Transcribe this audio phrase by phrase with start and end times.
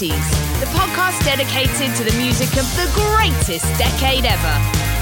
[0.00, 4.56] 80s, the podcast dedicated to the music of the greatest decade ever.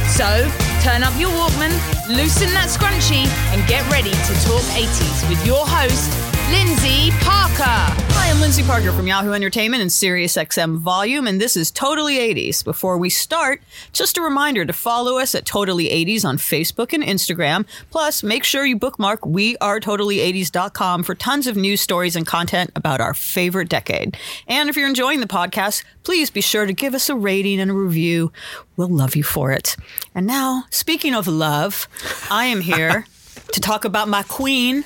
[0.08, 0.50] So,
[0.82, 5.66] turn up your Walkman, loosen that scrunchie, and get ready to talk 80s with your
[5.66, 6.08] host,
[6.50, 7.64] Lindsay Parker.
[7.64, 12.64] Hi, I'm Lindsay Parker from Yahoo Entertainment and SiriusXM Volume, and this is Totally 80s.
[12.64, 17.02] Before we start, just a reminder to follow us at Totally 80s on Facebook and
[17.02, 17.66] Instagram.
[17.90, 23.12] Plus, make sure you bookmark wearetotally80s.com for tons of news stories and content about our
[23.12, 24.16] favorite decade.
[24.46, 27.70] And if you're enjoying the podcast, please be sure to give us a rating and
[27.70, 28.32] a review.
[28.76, 29.76] We'll love you for it.
[30.14, 31.88] And now, speaking of love,
[32.30, 33.04] I am here
[33.52, 34.84] to talk about my queen,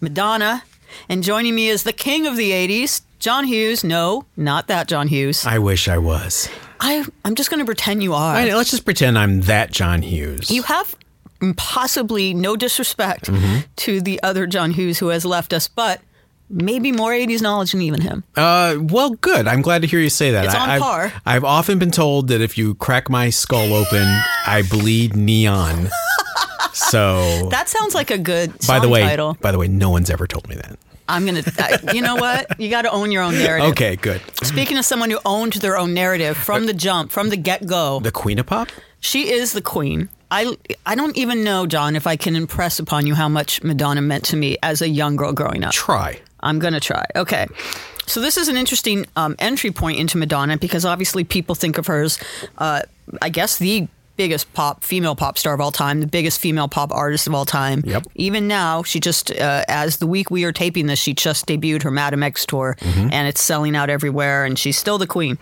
[0.00, 0.62] Madonna.
[1.08, 3.82] And joining me is the king of the 80s, John Hughes.
[3.84, 5.44] No, not that John Hughes.
[5.44, 6.48] I wish I was.
[6.80, 8.34] I, I'm just going to pretend you are.
[8.36, 10.50] I, let's just pretend I'm that John Hughes.
[10.50, 10.94] You have
[11.56, 13.60] possibly no disrespect Mm-hmm.
[13.76, 16.00] to the other John Hughes who has left us, but
[16.48, 18.22] maybe more 80s knowledge than even him.
[18.36, 19.48] uh, well, good.
[19.48, 20.44] I'm glad to hear you say that.
[20.46, 21.12] It's on I, I've, par.
[21.26, 24.06] I've often been told that if you crack my skull open,
[24.46, 25.88] I bleed neon.
[26.90, 29.36] So, That sounds like a good by the way, title.
[29.40, 30.78] by the way, no one's ever told me that.
[31.08, 32.58] I'm going to, you know what?
[32.58, 33.70] You got to own your own narrative.
[33.72, 34.22] Okay, good.
[34.42, 38.00] Speaking of someone who owned their own narrative from the jump, from the get go,
[38.00, 38.68] The Queen of Pop.
[39.00, 40.08] She is the queen.
[40.30, 44.00] I I don't even know, John, if I can impress upon you how much Madonna
[44.00, 45.72] meant to me as a young girl growing up.
[45.74, 46.20] Try.
[46.40, 47.04] I'm gonna try.
[47.14, 47.46] Okay.
[48.06, 51.86] So this is an interesting um, entry point into Madonna because obviously people think of
[51.86, 52.18] her as,
[52.56, 52.80] uh,
[53.20, 56.92] I guess, the biggest pop female pop star of all time, the biggest female pop
[56.92, 57.82] artist of all time.
[57.84, 58.06] Yep.
[58.14, 61.82] Even now, she just uh, as the week we are taping this, she just debuted
[61.82, 65.38] her Madam X tour, and it's selling out everywhere, and she's still the queen.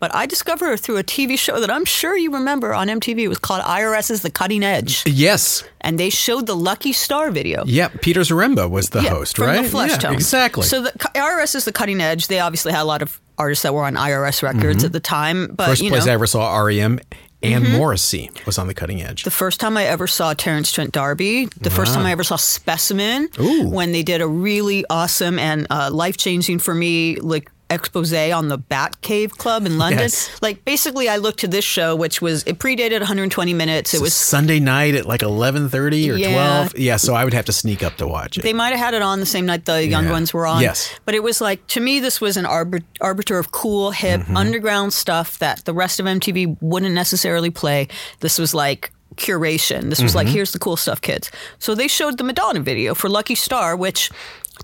[0.00, 3.20] But I discovered her through a TV show that I'm sure you remember on MTV.
[3.20, 5.64] It was called IRS's The Cutting Edge, Yes.
[5.80, 7.64] and they showed the Lucky Star video.
[7.64, 8.02] Yep.
[8.02, 9.62] Peter Zaremba was the Yeah, host, from right?
[9.62, 10.12] The Flesh yeah, Tone.
[10.14, 10.64] exactly.
[10.64, 12.26] So the IRS is the cutting edge.
[12.26, 15.46] They obviously had a lot of artists that were on IRS records at the time,
[15.46, 15.70] but Mm-hmm.
[15.70, 17.00] First you place know, I ever saw REM
[17.44, 19.24] and Morrissey was on the cutting edge.
[19.24, 22.36] the first time I ever saw Terence Trent D'Arby, the first time I ever saw
[22.36, 23.68] Specimen, Ooh.
[23.68, 28.48] when they did a really awesome and uh, life changing for me like expose on
[28.48, 30.00] the Bat Cave Club in London.
[30.00, 30.30] Yes.
[30.42, 33.94] Like basically, I looked to this show, which was it predated 120 minutes.
[33.94, 36.32] It was Sunday night at like 11:30 or Yeah.
[36.32, 36.78] 12.
[36.78, 38.42] Yeah, so I would have to sneak up to watch it.
[38.42, 40.12] They might have had it on the same night the young Yeah.
[40.12, 40.62] ones were on.
[40.62, 40.90] Yes.
[41.04, 44.36] But it was like, to me, this was an arbit- arbiter of cool, hip, Mm-hmm.
[44.36, 47.88] underground stuff that the rest of MTV wouldn't necessarily play.
[48.20, 49.90] This was like curation.
[49.90, 50.34] This was like, Mm-hmm.
[50.34, 51.30] here's the cool stuff, kids.
[51.58, 54.10] So they showed the Madonna video for Lucky Star, which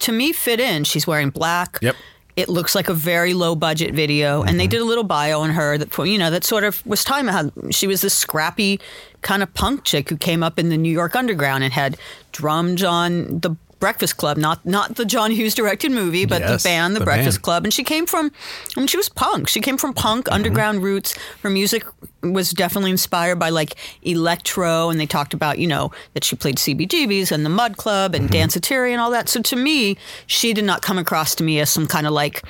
[0.01, 0.85] to me fit in.
[0.85, 1.79] She's wearing black.
[1.83, 1.97] Yep.
[2.37, 4.71] It looks like a very low budget video, and they Mm-hmm.
[4.71, 7.51] did a little bio on her that you know that sort of was time how
[7.71, 8.81] she was this scrappy
[9.23, 11.97] kind of punk chick who came up in the New York underground and had
[12.33, 16.69] drummed on the Breakfast Club, not not the John Hughes directed movie, but Yes, the
[16.69, 17.43] band, the, the Breakfast band.
[17.45, 18.31] Club, and she came from,
[18.77, 19.49] I mean, she was punk.
[19.49, 20.35] She came from punk Mm-hmm.
[20.35, 21.17] underground roots.
[21.43, 21.85] Her music
[22.23, 26.57] was definitely inspired by like electro, and they talked about you know that she played
[26.57, 28.25] CBGBs and the Mud Club Mm-hmm.
[28.25, 29.29] and Danceteria and all that.
[29.29, 32.43] So to me, she did not come across to me as some kind of like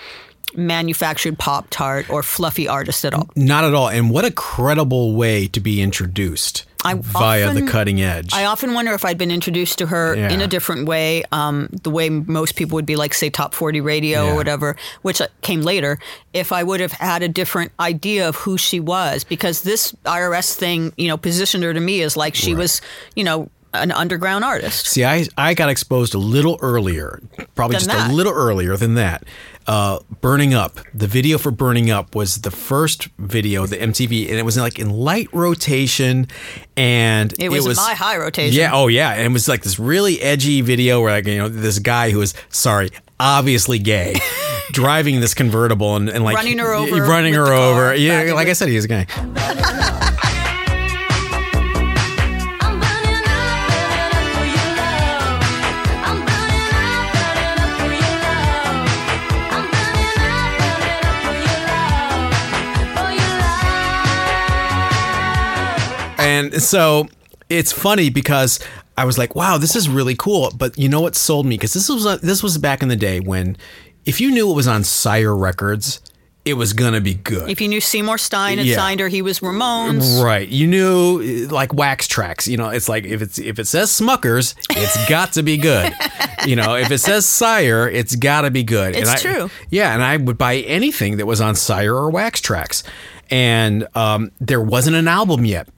[0.54, 3.28] manufactured pop tart or fluffy artist at all.
[3.36, 3.88] Not at all.
[3.88, 8.30] And what a credible way to be introduced I via often- the cutting edge.
[8.32, 10.30] I often wonder if I'd been introduced to her Yeah.
[10.30, 13.80] in a different way, um, the way most people would be like, say, top 40
[13.82, 14.32] radio Yeah.
[14.32, 15.98] or whatever, which uh, came later,
[16.32, 19.24] if I would have had a different idea of who she was.
[19.24, 22.80] Because this IRS thing, you know, positioned her to me as like she was,
[23.14, 24.86] you know, an underground artist.
[24.86, 27.20] See, I, I got exposed a little earlier,
[27.54, 28.10] probably Than just that.
[28.10, 29.24] a little earlier than that.
[29.66, 34.38] Uh, Burning Up, the video for Burning Up was the first video, the MTV, and
[34.38, 36.26] it was like in light rotation,
[36.76, 38.58] and It was, my high rotation.
[38.58, 41.48] Yeah, oh yeah, and it was like this really edgy video where like you know
[41.48, 42.90] this guy who was sorry,
[43.20, 44.16] obviously gay,
[44.72, 47.94] driving this convertible and, and like Running her over running her over.
[47.94, 49.06] Yeah, like I said, he was gay.
[66.30, 67.08] And so
[67.48, 68.60] it's funny because
[68.96, 70.52] I was like, wow, this is really cool.
[70.56, 71.56] But you know what sold me?
[71.56, 73.56] Because this was uh, this was back in the day when
[74.06, 76.00] if you knew it was on Sire Records,
[76.44, 77.50] it was gonna be good.
[77.50, 78.76] If you knew Seymour Stein had Yeah.
[78.76, 80.22] signed her, he was Ramones.
[80.22, 80.48] Right.
[80.48, 82.46] You knew uh, like Wax Trax.
[82.46, 85.92] You know, it's like if it's if it says Smuckers, it's got to be good.
[86.46, 88.96] you know, if it says Sire, it's got to be good.
[88.96, 89.50] It's and I, true.
[89.70, 92.82] Yeah, and I would buy anything that was on Sire or Wax Trax.
[93.30, 95.68] And um, there wasn't an album yet.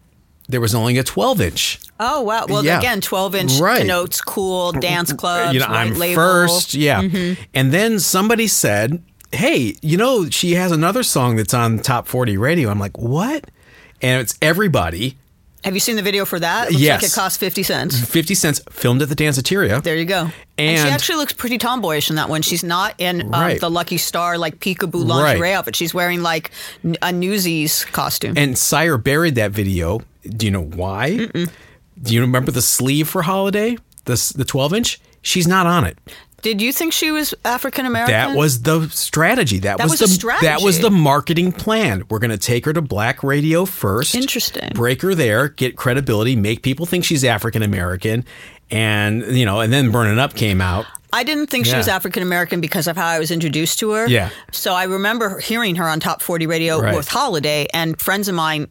[0.48, 1.78] There was only a 12 inch.
[2.00, 2.46] Oh wow!
[2.48, 2.78] Well, Yeah.
[2.78, 3.78] again, twelve inch Right.
[3.78, 5.54] connotes cool dance clubs.
[5.54, 6.16] you know, white I'm label.
[6.16, 6.74] first.
[6.74, 7.00] Yeah.
[7.54, 12.36] And then somebody said, hey, you know, she has another song that's on top 40
[12.36, 12.70] radio.
[12.70, 13.50] I'm like, what?
[14.02, 15.16] And it's Everybody.
[15.64, 16.66] Have you seen the video for that?
[16.66, 17.02] It looks Yes.
[17.02, 17.96] like it cost fifty cents.
[18.04, 19.80] 50 cents filmed at the Danceteria.
[19.80, 20.28] There you go.
[20.58, 22.42] And, she actually looks pretty tomboyish in that one.
[22.42, 23.60] She's not in um, Right.
[23.60, 25.52] the Lucky Star like peekaboo lingerie Right.
[25.54, 25.76] outfit.
[25.76, 26.50] She's wearing like
[27.00, 28.34] a Newsies costume.
[28.36, 30.00] And Sire buried that video.
[30.28, 31.26] Do you know why?
[32.00, 33.76] Do you remember the sleeve for Holiday?
[34.04, 35.00] The the 12 inch?
[35.22, 35.98] She's not on it.
[36.42, 38.12] Did you think she was African American?
[38.14, 39.60] That was the strategy.
[39.60, 40.46] That, That was, was the strategy.
[40.46, 42.02] that was the marketing plan.
[42.10, 44.16] We're going to take her to black radio first.
[44.16, 44.70] Interesting.
[44.74, 48.24] Break her there, get credibility, make people think she's African American,
[48.72, 50.84] and you know, and then Burning Up came out.
[51.12, 54.08] I didn't think she was African American because of how I was introduced to her.
[54.08, 54.30] Yeah.
[54.50, 56.96] So I remember hearing her on Top 40 Radio Right.
[56.96, 58.66] with Holiday and friends of mine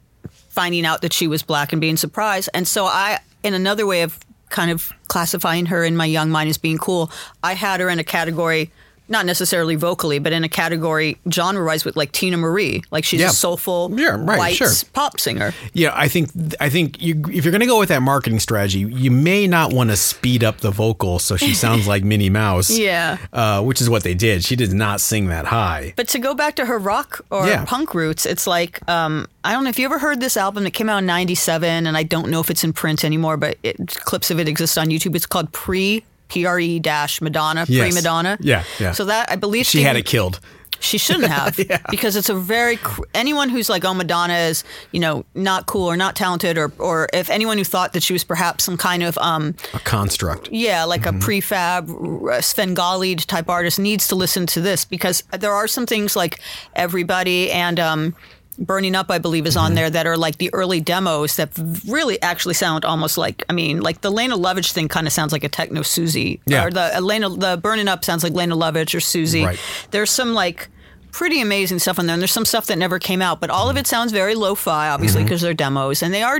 [0.51, 2.50] finding out that she was black and being surprised.
[2.53, 4.19] And so I, in another way of
[4.50, 7.09] kind of classifying her in my young mind as being cool,
[7.42, 8.69] I had her in a category.
[9.12, 13.28] Not necessarily vocally, but in a category genre-wise with like Teena Marie, like she's Yeah.
[13.30, 14.69] a soulful Yeah, right, white sure.
[14.94, 15.54] pop singer.
[15.74, 16.30] Yeah, I think
[16.60, 19.74] I think you, if you're going to go with that marketing strategy, you may not
[19.74, 22.69] want to speed up the vocal so she sounds like Minnie Mouse.
[22.72, 23.18] Yeah.
[23.34, 24.44] uh, which is what they did.
[24.46, 25.94] She did not sing that high.
[25.98, 27.66] But to go back to her rock or Yeah.
[27.66, 30.72] punk roots, it's like um, I don't know if you ever heard this album that
[30.72, 33.75] came out in '97, and I don't know if it's in print anymore, but it,
[34.06, 35.16] clips of it exist on YouTube.
[35.16, 37.81] It's called Pre P R E dash Madonna, Yes.
[37.83, 38.38] Pre Madonna.
[38.42, 38.94] Yeah, yeah.
[38.94, 40.39] So that I believe She had it killed.
[40.80, 41.60] She shouldn't have
[41.92, 42.80] because it's a very
[43.13, 47.07] anyone who's like oh Madonna is you know not cool or not talented or or
[47.13, 50.50] if anyone who thought that she was perhaps some kind of um A construct.
[50.51, 51.18] yeah, like Mm-hmm.
[51.18, 56.16] a prefab Svengali type artist needs to listen to this because there are some things
[56.16, 56.39] like
[56.75, 58.16] Everybody and um,
[58.59, 59.65] Burning Up, I believe, is Mm-hmm.
[59.65, 61.50] on there that are like the early demos that
[61.88, 65.31] really actually sound almost like, I mean, like the Lene Lovich thing kind of sounds
[65.31, 66.39] like a techno Siouxsie.
[66.45, 66.65] Yeah.
[66.65, 69.45] Or the Lene, the Burning Up sounds like Lene Lovich or Siouxsie.
[69.45, 69.59] Right.
[69.92, 70.69] There's some like
[71.12, 73.69] pretty amazing stuff on there, and there's some stuff that never came out, but all
[73.69, 75.25] of it sounds very lo-fi, obviously, Mm-hmm.
[75.27, 76.39] because they're demos, and they are.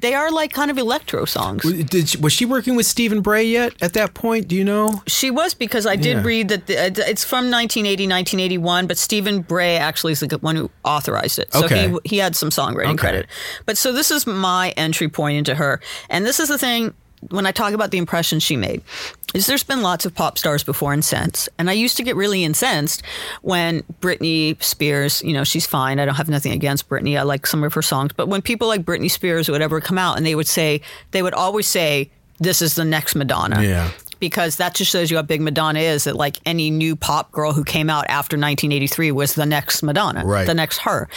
[0.00, 1.62] They are like kind of electro songs.
[1.84, 4.46] Did she, was she working with Stephen Bray yet at that point?
[4.48, 5.02] Do you know?
[5.06, 6.22] She was because I did Yeah.
[6.24, 10.56] read that the, uh, it's from 1980, 1981, but Stephen Bray actually is the one
[10.56, 11.52] who authorized it.
[11.52, 11.88] So Okay.
[11.88, 12.96] he, he had some songwriting Okay.
[12.98, 13.26] credit.
[13.66, 15.80] But so this is my entry point into her.
[16.10, 16.94] And this is the thing
[17.30, 18.82] when I talk about the impression she made
[19.34, 21.48] is there's been lots of pop stars before and since.
[21.58, 23.02] And I used to get really incensed
[23.42, 25.98] when Britney Spears, you know, she's fine.
[26.00, 27.18] I don't have nothing against Britney.
[27.18, 28.12] I like some of her songs.
[28.16, 30.80] But when people like Britney Spears or whatever come out and they would say,
[31.10, 33.90] they would always say, this is the next Madonna Yeah.
[34.20, 36.04] because that just shows you how big Madonna is.
[36.04, 40.24] That like any new pop girl who came out after 1983 was the next Madonna,
[40.24, 40.46] Right.
[40.46, 41.08] the next her.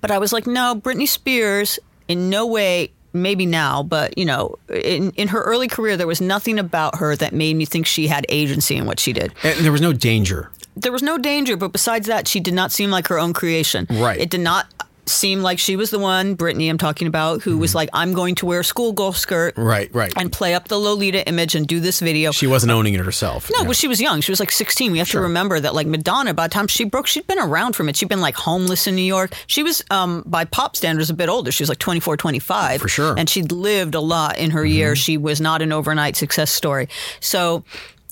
[0.00, 1.78] But I was like, no, Britney Spears
[2.08, 2.90] in no way.
[3.12, 7.16] Maybe now, but you know, in in her early career, there was nothing about her
[7.16, 9.32] that made me think she had agency in what she did.
[9.42, 10.50] And there was no danger.
[10.76, 13.86] There was no danger, but besides that, she did not seem like her own creation.
[13.90, 14.20] Right.
[14.20, 14.66] It did not
[15.10, 18.34] seem like she was the one, Britney, I'm talking about, who was like, I'm going
[18.36, 19.62] to wear a schoolgirl skirt Mm-hmm.
[19.62, 20.12] Right, right.
[20.16, 22.30] and play up the Lolita image and do this video.
[22.32, 23.50] she wasn't owning it herself.
[23.52, 23.66] No, Yeah.
[23.66, 24.20] but she was young.
[24.20, 24.92] She was like 16.
[24.92, 27.74] We have to remember that, like Madonna, by the time she broke, she'd been around
[27.74, 27.96] from it.
[27.96, 29.32] She'd been like homeless in New York.
[29.46, 31.50] She was, um, by pop standards, a bit older.
[31.52, 32.80] She was like 24, 25.
[32.80, 33.14] For sure.
[33.18, 34.98] And she'd lived a lot in her years.
[34.98, 36.88] She was not an overnight success story.
[37.20, 37.64] So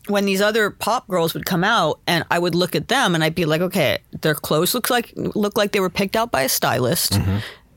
[0.08, 3.22] when these other pop girls would come out and I would look at them and
[3.22, 6.42] I'd be like, okay, their clothes looks like look like they were picked out by
[6.42, 7.18] a stylist.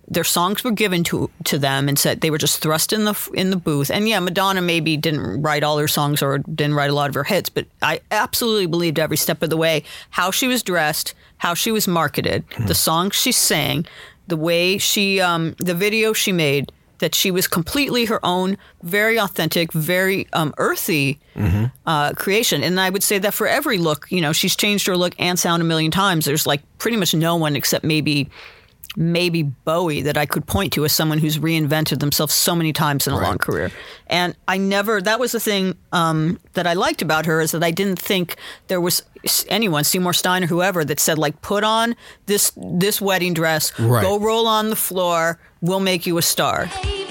[0.08, 3.30] Their songs were given to to them and said they were just thrust in the
[3.34, 3.90] in the booth.
[3.90, 7.16] And yeah, Madonna maybe didn't write all her songs or didn't write a lot of
[7.16, 11.14] her hits, but I absolutely believed every step of the way how she was dressed,
[11.38, 13.86] how she was marketed, the songs she sang,
[14.28, 16.72] the way she um, the video she made
[17.02, 21.20] that she was completely her own, very authentic, very um, earthy
[21.86, 22.64] uh, creation.
[22.64, 25.38] And I would say that for every look, you know, she's changed her look and
[25.38, 26.26] sound a million times.
[26.26, 28.30] There's like pretty much no one except maybe
[28.96, 33.08] maybe Bowie that I could point to as someone who's reinvented themselves so many times
[33.08, 33.72] in a long career.
[34.08, 37.64] And I never, that was the thing um, that I liked about her is that
[37.64, 38.36] I didn't think
[38.68, 39.04] there was
[39.48, 41.96] anyone, Seymour Stein or whoever, that said like, put on
[42.26, 44.02] this this wedding dress, Right.
[44.04, 46.70] go roll on the floor, we'll make you a star.
[46.84, 47.11] Baby,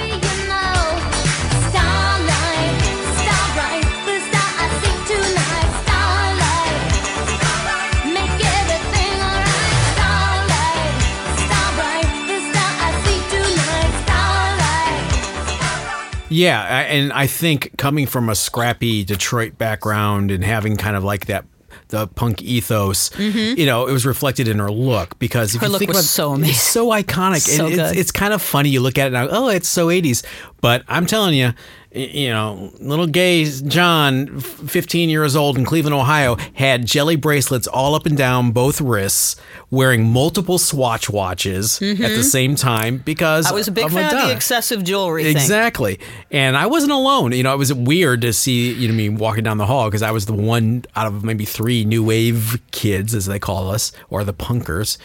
[16.30, 21.04] Yeah, I- and I think coming from a scrappy Detroit background and having kind of
[21.04, 21.44] like that
[21.88, 25.72] the punk ethos, you know, it was reflected in her look because if Mm-hmm.
[25.72, 26.50] Her you look was about, so amazing.
[26.54, 27.98] it's so iconic, So and it's, good.
[27.98, 28.68] it's kind of funny.
[28.70, 30.24] You look at it now, oh, it's so '80s,
[30.60, 31.52] but I'm telling you.
[31.92, 37.96] You know, little gay John, 15 years old in Cleveland, Ohio, had jelly bracelets all
[37.96, 39.34] up and down both wrists,
[39.72, 43.54] wearing multiple Swatch watches at the same time because Mm-hmm.
[43.54, 45.32] I was a big fan of the excessive jewelry thing.
[45.36, 45.98] Exactly.
[46.30, 47.32] And I wasn't alone.
[47.32, 50.02] You know, it was weird to see, you know, me walking down the hall because
[50.02, 53.90] I was the one out of maybe three new wave kids, as they call us,
[54.10, 54.96] or the punkers.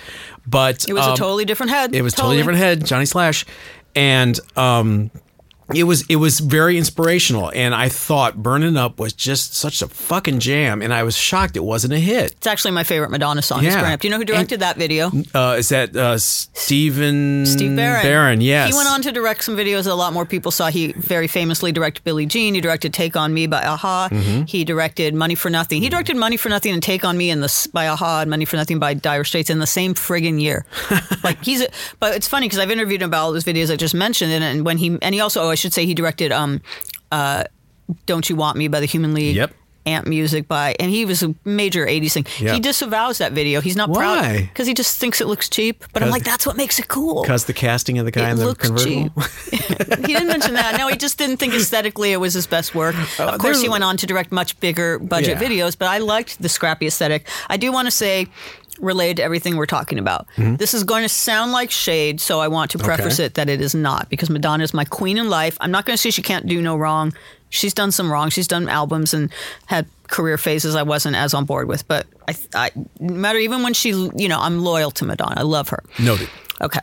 [0.46, 1.96] But It was um, a totally different head.
[1.96, 3.44] it was totally different head, Johnny Slash.
[3.96, 5.10] And um
[5.74, 9.88] it was it was very inspirational and I thought Burning Up was just such a
[9.88, 12.34] fucking jam and I was shocked it wasn't a hit.
[12.34, 13.64] It's actually my favorite Madonna song.
[13.64, 13.82] Yeah.
[13.82, 14.00] Burn Up.
[14.00, 15.12] Do you know who directed that video?
[15.34, 18.04] Uh is that uh Steven Steve Barron.
[18.04, 18.70] Barron, yes.
[18.70, 20.68] He went on to direct some videos that a lot more people saw.
[20.68, 22.54] He very famously directed Billie Jean.
[22.54, 24.10] He directed Take on Me by a-ha.
[24.12, 24.44] Mm-hmm.
[24.44, 25.82] He directed Money for Nothing.
[25.82, 28.46] He directed Money for Nothing and Take on Me and the by a-ha and Money
[28.46, 30.66] for Nothing by Dire Straits in the same friggin' year.
[31.24, 31.68] like he's, a,
[32.00, 34.44] but it's funny because I've interviewed him about all those videos I just mentioned, and,
[34.44, 36.60] and when he and he also, I should say, he directed um,
[37.14, 37.46] uh,
[38.06, 39.38] Don't You Want Me by the Human League.
[39.38, 39.54] Yep.
[39.88, 42.26] Ant Music by, and he was a major 80s thing.
[42.40, 42.54] Yeah.
[42.56, 43.62] He disavows that video.
[43.62, 44.42] He's not proud Why?
[44.52, 45.86] because he just thinks it looks cheap.
[45.94, 47.22] But I'm like, that's what makes it cool.
[47.22, 49.12] Because the casting of the guy It in the looks convertible.
[49.22, 49.62] cheap.
[50.08, 50.76] he didn't mention that.
[50.80, 52.96] No, he just didn't think aesthetically it was his best work.
[53.20, 55.48] of course, he went on to direct much bigger budget Yeah.
[55.48, 57.28] videos, but I liked the scrappy aesthetic.
[57.48, 58.26] I do want to say,
[58.80, 62.48] related to everything we're talking about, this is going to sound like shade, so I
[62.48, 63.22] want to preface Mm-hmm.
[63.22, 63.26] Okay.
[63.26, 65.58] it that it is not because Madonna is my queen in life.
[65.62, 67.14] I'm not going to say she can't do no wrong.
[67.50, 68.30] She's done some wrong.
[68.30, 69.32] She's done albums and
[69.68, 73.64] had career phases I wasn't as on board with, but I, I no matter even
[73.64, 75.36] when she, you know, I'm loyal to Madonna.
[75.38, 75.84] I love her.
[76.00, 76.30] Noted.
[76.62, 76.82] Okay.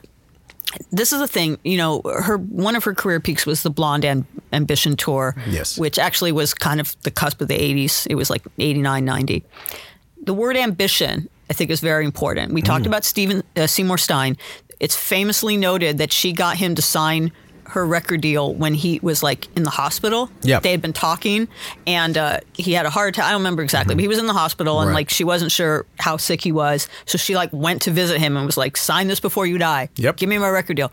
[0.91, 4.07] This is the thing, you know, her one of her career peaks was the Blonde
[4.07, 5.77] Am- Ambition tour, Yes.
[5.79, 8.07] which actually was kind of the cusp of the 80s.
[8.09, 9.45] It was like 89, 90.
[10.25, 12.53] The word ambition, I think, is very important.
[12.53, 12.67] We Mm.
[12.67, 14.37] talked about Stephen uh, Seymour Stein.
[14.81, 17.31] It's famously noted that she got him to sign
[17.67, 20.29] her record deal when he was like in the hospital.
[20.43, 21.49] Yeah, They had been talking
[21.87, 23.25] and uh, he had a heart attack.
[23.27, 24.95] I don't remember exactly, but he was in the hospital and Mm-hmm.
[24.97, 26.89] Like she wasn't sure how sick he was.
[27.07, 29.89] So she like went to visit him and was like, sign this before you die.
[29.97, 30.17] Yep.
[30.19, 30.93] Give me my record deal.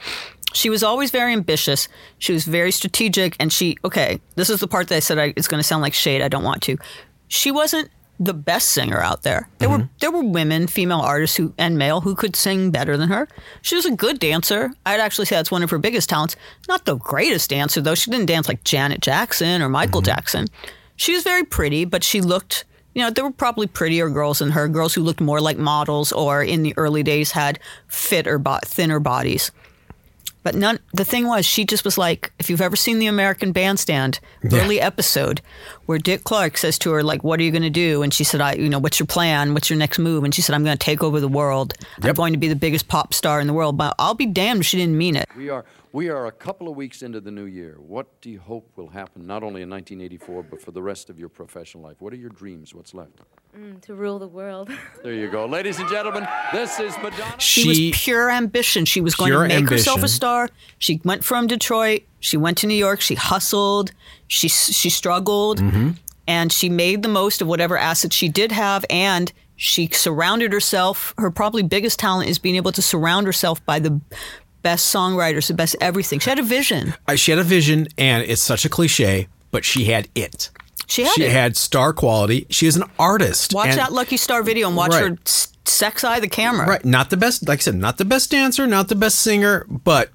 [0.54, 1.90] She was always very ambitious.
[2.20, 3.36] She was very strategic.
[3.40, 5.82] And she, okay, this is the part that I said I, it's going to sound
[5.82, 6.22] like shade.
[6.22, 6.78] I don't want to.
[7.28, 7.90] She wasn't
[8.20, 9.48] the best singer out there.
[9.60, 9.94] There were mm-hmm.
[10.00, 13.28] there were women, female artists who and male who could sing better than her.
[13.62, 14.72] She was a good dancer.
[14.86, 16.36] I'd actually say that's one of her biggest talents.
[16.68, 17.96] Not the greatest dancer though.
[17.96, 20.08] She didn't dance like Janet Jackson or Michael mm-hmm.
[20.08, 20.48] Jackson.
[20.98, 24.52] She was very pretty, but she looked you know, there were probably prettier girls than
[24.52, 28.60] her, girls who looked more like models or in the early days had fitter, bo-
[28.66, 29.52] thinner bodies.
[30.42, 30.80] But none.
[30.94, 34.20] The thing was, she just was like, if you've ever seen the American Bandstand
[34.52, 35.42] early episode,
[35.90, 38.24] where Dick Clark says to her, like, "What are you going to do?" and she
[38.24, 39.56] said, "I, you know, what's your plan?
[39.56, 41.74] What's your next move?" and she said, "I'm going to take over the world.
[42.04, 44.60] I'm going to be the biggest pop star in the world." But I'll be damned
[44.60, 45.28] if she didn't mean it.
[45.36, 47.78] We are, we are a couple of weeks into the new year.
[47.80, 51.18] What do you hope will happen, not only in 1984, but for the rest of
[51.18, 51.96] your professional life?
[51.98, 52.76] What are your dreams?
[52.76, 53.22] What's left?
[53.58, 54.70] Mm, to rule the world.
[55.02, 55.48] There you go.
[55.48, 57.40] Ladies and gentlemen, this is Madonna.
[57.40, 58.86] She, was pure ambition.
[58.86, 60.50] She was going to make herself a star.
[60.78, 62.04] She went from Detroit.
[62.20, 63.02] She went to New York.
[63.02, 63.92] She hustled.
[64.28, 65.92] She she struggled, Mm-hmm.
[66.28, 68.86] and she made the most of whatever assets she did have.
[68.90, 71.14] And she surrounded herself.
[71.18, 74.00] Her probably biggest talent is being able to surround herself by the
[74.62, 76.20] best songwriters, the best everything.
[76.20, 76.94] She had a vision.
[77.16, 80.50] She had a vision, and it's such a cliche, but she had it.
[80.88, 81.32] She had she it.
[81.32, 82.46] had star quality.
[82.50, 83.54] She is an artist.
[83.54, 85.04] Watch and- that Lucky Star video and watch Right.
[85.12, 85.18] her
[85.66, 86.68] sex eye the camera.
[86.68, 86.84] Right.
[86.86, 90.10] Not the best, like I said, not the best dancer, not the best singer, but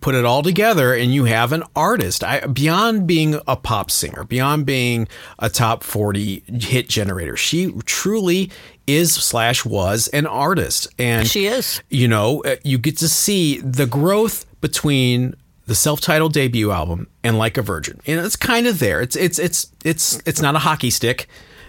[0.00, 2.24] put it all together and you have an artist.
[2.24, 8.50] I, beyond being a pop singer, beyond being a top 40 hit generator, she truly
[8.86, 10.88] is slash was an artist.
[10.98, 11.82] And She is.
[11.88, 15.34] you know, uh, you get to see the growth between
[15.66, 18.00] the self-titled debut album and Like a Virgin.
[18.06, 19.00] And it's kind of there.
[19.00, 21.26] It's it's it's it's it's not a hockey stick,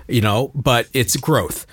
[0.08, 1.66] you know, but it's growth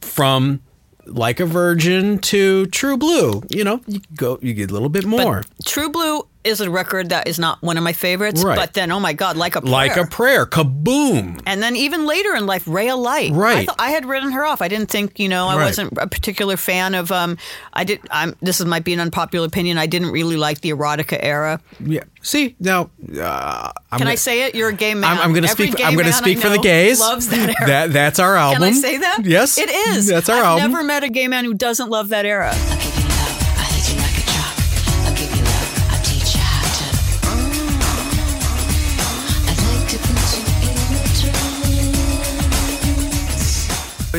[0.00, 0.60] from
[1.08, 3.42] Like a Virgin to True Blue.
[3.50, 5.42] You know, you go you get a little bit more.
[5.64, 8.56] True Blue is a record that is not one of my favorites, Right.
[8.56, 9.72] but then oh my god, like a prayer.
[9.72, 11.40] like a prayer, kaboom.
[11.46, 13.30] And then even later in life, Ray of Light.
[13.32, 13.58] Right.
[13.58, 14.60] I, thought I had written her off.
[14.62, 15.64] I didn't think, you know, I Right.
[15.66, 17.12] wasn't a particular fan of.
[17.12, 17.38] Um,
[17.72, 18.00] I did.
[18.10, 18.34] I'm.
[18.42, 19.78] This is might be an unpopular opinion.
[19.78, 21.60] I didn't really like the erotica era.
[21.80, 22.00] Yeah.
[22.22, 24.54] See now, uh, I'm Can gonna, I say it?
[24.54, 25.04] You're a gay man.
[25.04, 25.80] I'm, I'm going to speak.
[25.84, 26.98] I'm going to speak for the gays.
[27.00, 27.66] Loves that era.
[27.68, 28.62] That that's our album.
[28.62, 29.20] Can I say that?
[29.24, 30.06] Yes, it is.
[30.06, 30.72] That's our I've album.
[30.72, 32.52] never met a gay man who doesn't love that era.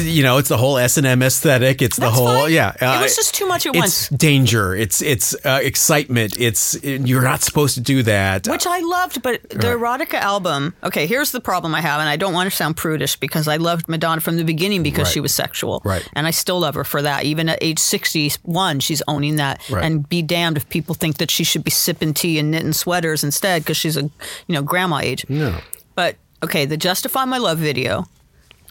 [0.09, 1.81] You know, it's the whole S and M aesthetic.
[1.81, 2.51] It's the whole fine.
[2.53, 2.73] yeah.
[2.99, 4.09] It was just too much at it's once.
[4.09, 4.75] danger.
[4.75, 6.35] It's it's uh, excitement.
[6.39, 8.47] It's you're not supposed to do that.
[8.47, 10.75] Which I loved, but the erotica album.
[10.83, 13.57] Okay, here's the problem I have, and I don't want to sound prudish because I
[13.57, 15.13] loved Madonna from the beginning because Right.
[15.13, 16.07] she was sexual, Right.
[16.13, 17.23] And I still love her for that.
[17.25, 19.61] Even at age sixty-one, she's owning that.
[19.69, 19.83] Right.
[19.83, 23.23] And be damned if people think that she should be sipping tea and knitting sweaters
[23.23, 24.11] instead because she's a you
[24.49, 25.25] know grandma age.
[25.29, 25.59] no.
[25.95, 28.07] But okay, the Justify My Love video,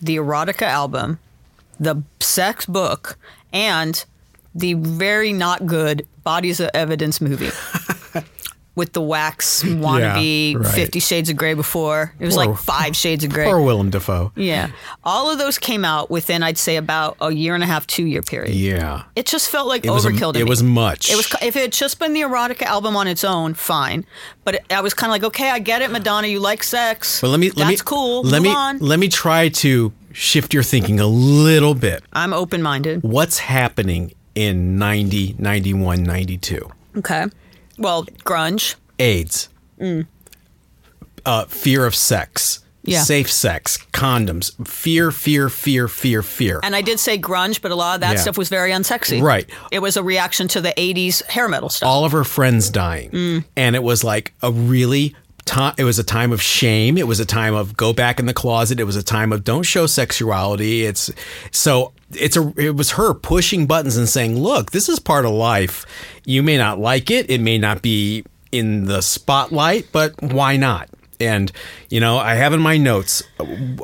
[0.01, 1.19] the erotica album,
[1.81, 3.17] the sex book,
[3.53, 4.05] and
[4.55, 7.51] the very not good Bodies of Evidence movie.
[8.75, 10.73] With the wax wannabe right.
[10.73, 12.15] Fifty Shades of Grey before.
[12.21, 13.49] It was Poor- like five shades of grey.
[13.49, 14.31] Or Willem Dafoe.
[14.37, 14.71] yeah.
[15.03, 18.07] All of those came out within, I'd say, about a year and a half, two
[18.07, 18.55] year period.
[18.55, 19.03] Yeah.
[19.17, 20.49] It just felt like It was a- overkill to it me.
[20.49, 21.11] was much.
[21.11, 24.07] It was if it had just been the erotica album on its own, fine.
[24.45, 26.29] But it, I was kind of like, okay, I get it, Madonna.
[26.29, 27.21] You like sex.
[27.21, 28.23] But let me let That's me cool.
[28.23, 28.79] Let Move me on.
[28.79, 32.03] let me try to shift your thinking a little bit.
[32.13, 33.03] I'm open minded.
[33.03, 36.71] What's happening in 90, 91, 92?
[36.99, 37.27] Okay.
[37.79, 38.75] Well, grunge.
[38.99, 39.49] AIDS,
[41.25, 42.93] uh, fear of sex, Mm.
[42.93, 43.03] Yeah.
[43.03, 46.61] safe sex, condoms, fear, fear, fear, fear, fear.
[46.63, 48.21] And I did say grunge, but a lot of that Yeah.
[48.23, 49.21] stuff was very unsexy.
[49.23, 49.47] Right.
[49.71, 51.87] It was a reaction to the 80s hair metal stuff.
[51.89, 53.45] All of her friends dying, Mm.
[53.57, 55.15] and it was like a really.
[55.49, 56.99] Time, it was a time of shame.
[56.99, 58.79] It was a time of go back in the closet.
[58.79, 60.85] It was a time of don't show sexuality.
[60.85, 61.11] It's
[61.53, 65.33] so it's a it was her pushing buttons and saying, "Look, this is part of
[65.33, 65.87] life.
[66.27, 67.31] You may not like it.
[67.31, 71.51] It may not be in the spotlight, but why not?" And
[71.89, 73.23] you know, I have in my notes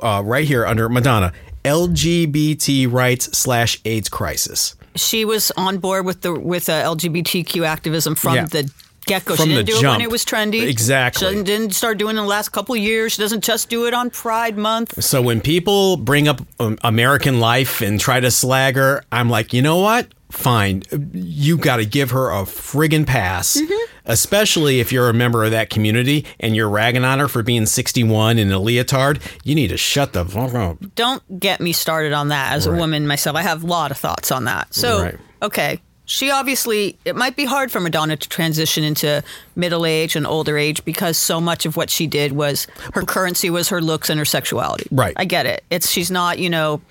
[0.02, 1.32] uh, right here under Madonna
[1.64, 4.76] LGBT rights slash AIDS crisis.
[4.96, 8.44] she was on board with the with uh, LGBTQ activism from Yeah.
[8.46, 8.70] the
[9.04, 9.36] get go.
[9.36, 9.98] From She didn't the do it jump.
[9.98, 10.66] when it was trendy.
[10.66, 11.34] Exactly.
[11.36, 13.12] She didn't, start doing it in the last couple of years.
[13.12, 15.02] She doesn't just do it on Pride Month.
[15.02, 19.52] So when people bring up um, American life and try to slag her, I'm like,
[19.52, 20.08] you know what?
[20.30, 20.82] Fine.
[21.12, 23.56] You got to give her a friggin' pass,
[24.04, 27.66] especially if you're a member of that community and you're ragging on her for being
[27.66, 29.20] 61 in a leotard.
[29.44, 30.78] You need to shut the fuck up.
[30.96, 32.52] Don't get me started on that.
[32.54, 34.74] As a woman myself, I have a lot of thoughts on that.
[34.74, 35.18] So, Right.
[35.42, 35.80] okay.
[36.06, 39.22] She obviously, it might be hard for Madonna to transition into
[39.56, 43.48] middle age and older age because so much of what she did was her currency
[43.48, 44.86] was her looks and her sexuality.
[44.90, 45.14] Right.
[45.16, 45.64] I get it.
[45.70, 46.82] It's she's not, you know,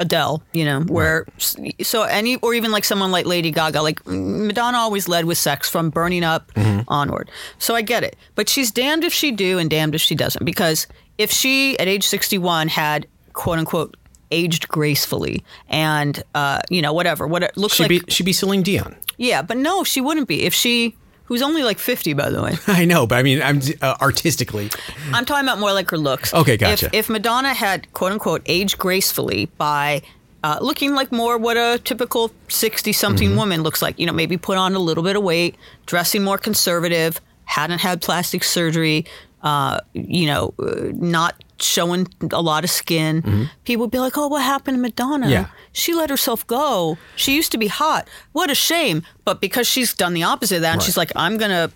[0.00, 1.26] Adele, you know, where
[1.82, 5.36] so any or even like someone like Lady Gaga, like mm, Madonna always led with
[5.36, 6.80] sex from burning up mm-hmm.
[6.88, 7.30] onward.
[7.58, 10.44] So I get it, but she's damned if she do and damned if she doesn't
[10.44, 10.86] because
[11.18, 13.94] if she at age sixty one had quote unquote
[14.30, 18.32] aged gracefully and uh, you know whatever what it looks She'd like be she'd be
[18.32, 18.96] Celine Dion.
[19.18, 22.54] yeah, but no, she wouldn't be if she who's only like fifty by the way.
[22.66, 24.70] I know, but I mean, I'm uh, artistically.
[25.12, 26.32] I'm talking about more like her looks.
[26.34, 26.86] Okay, gotcha.
[26.86, 30.02] If, if Madonna had quote unquote aged gracefully by
[30.42, 33.36] uh, looking like more what a typical 60 something Mm-hmm.
[33.38, 35.54] woman looks like, you know, maybe put on a little bit of weight,
[35.86, 39.04] dressing more conservative, hadn't had plastic surgery,
[39.42, 44.28] uh, you know, uh, not showing a lot of skin, people would be like, oh,
[44.28, 45.26] what happened to Madonna?
[45.26, 45.32] Mm-hmm.
[45.32, 45.46] Yeah.
[45.72, 46.98] She let herself go.
[47.16, 48.08] She used to be hot.
[48.32, 49.02] What a shame.
[49.24, 51.70] But because she's done the opposite of that, and she's like, I'm going to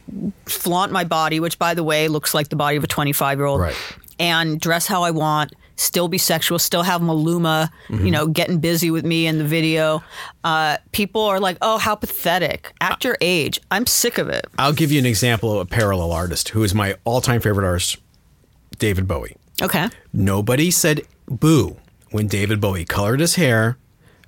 [0.47, 3.47] flaunt my body, which, by the way, looks like the body of a 25 year
[3.47, 3.77] old, Right.
[4.18, 8.05] and dress how I want, still be sexual, still have Maluma, Mm-hmm.
[8.05, 10.03] you know, getting busy with me in the video.
[10.42, 12.73] Uh, people are like, oh, how pathetic.
[12.81, 14.44] At your age, I'm sick of it.
[14.59, 17.97] I'll give you an example of a parallel artist who is my all-time favorite artist,
[18.79, 19.37] David Bowie.
[19.64, 19.88] Okay.
[20.12, 21.77] Nobody said boo
[22.11, 23.77] when David Bowie colored his hair.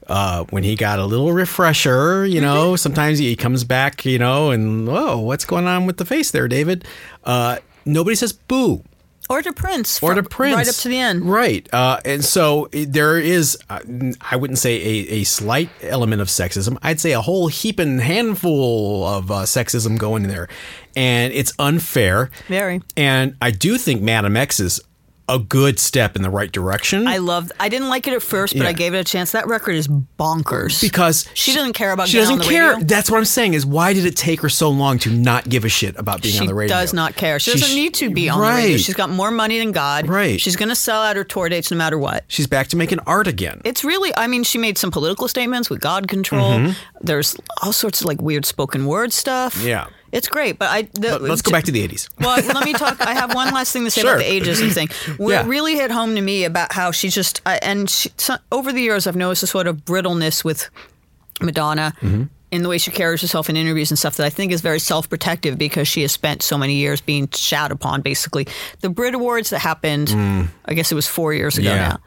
[0.09, 2.77] Uh, when he got a little refresher, you know, Mm-hmm.
[2.77, 6.47] sometimes he comes back, you know, and whoa, what's going on with the face there,
[6.47, 6.85] David?
[7.25, 8.85] Uh, nobody says boo
[9.29, 10.01] Or to Prince.
[10.01, 11.23] or to Prince, Right up to the end.
[11.29, 11.69] right?
[11.75, 13.81] Uh, and so there is, uh,
[14.21, 16.79] I wouldn't say a, a slight element of sexism.
[16.85, 20.47] I'd say a whole heaping handful of uh, sexism going in there,
[20.95, 22.31] and it's unfair.
[22.47, 22.81] Very.
[22.97, 24.81] And I do think Madam X is
[25.29, 27.07] a good step in the right direction.
[27.09, 27.51] I love.
[27.59, 28.69] I didn't like it at first, but Yeah.
[28.69, 29.33] I gave it a chance.
[29.33, 30.81] That record is bonkers.
[30.81, 32.71] because She doesn't care about she doesn't on the care.
[32.75, 32.85] radio.
[32.87, 33.55] That's what I'm saying.
[33.55, 36.35] Is why did it take her so long to not give a shit about being
[36.35, 36.75] she on the radio?
[36.77, 37.39] She does not care.
[37.41, 38.51] She She doesn't need to be on right.
[38.57, 38.77] the radio.
[38.79, 40.09] She's got more money than God.
[40.09, 40.41] Right.
[40.41, 42.25] She's going to sell out her tour dates no matter what.
[42.29, 43.61] She's back to making art again.
[43.65, 46.53] It's really, I mean, she made some political statements with God control.
[46.53, 46.73] Mm-hmm.
[47.01, 49.61] There's all sorts of like weird spoken word stuff.
[49.63, 49.87] Yeah.
[50.13, 50.59] It's great.
[50.59, 52.09] But I, the, let's go back to the 80s.
[52.21, 53.01] Well, let me talk.
[53.01, 54.15] I have one last thing to say Sure.
[54.17, 54.89] about the ageism thing.
[55.19, 55.47] What Yeah.
[55.47, 58.11] really hit home to me about how she just and she,
[58.53, 60.69] over the years I've noticed a sort of brittleness with
[61.41, 62.25] Madonna Mm-hmm.
[62.53, 64.79] in the way she carries herself in interviews and stuff that I think is very
[64.79, 68.47] self protective because she has spent so many years being shat upon, basically.
[68.81, 70.11] The Brit Awards that happened,
[70.65, 71.89] I guess it was four years ago Yeah.
[71.89, 71.99] now.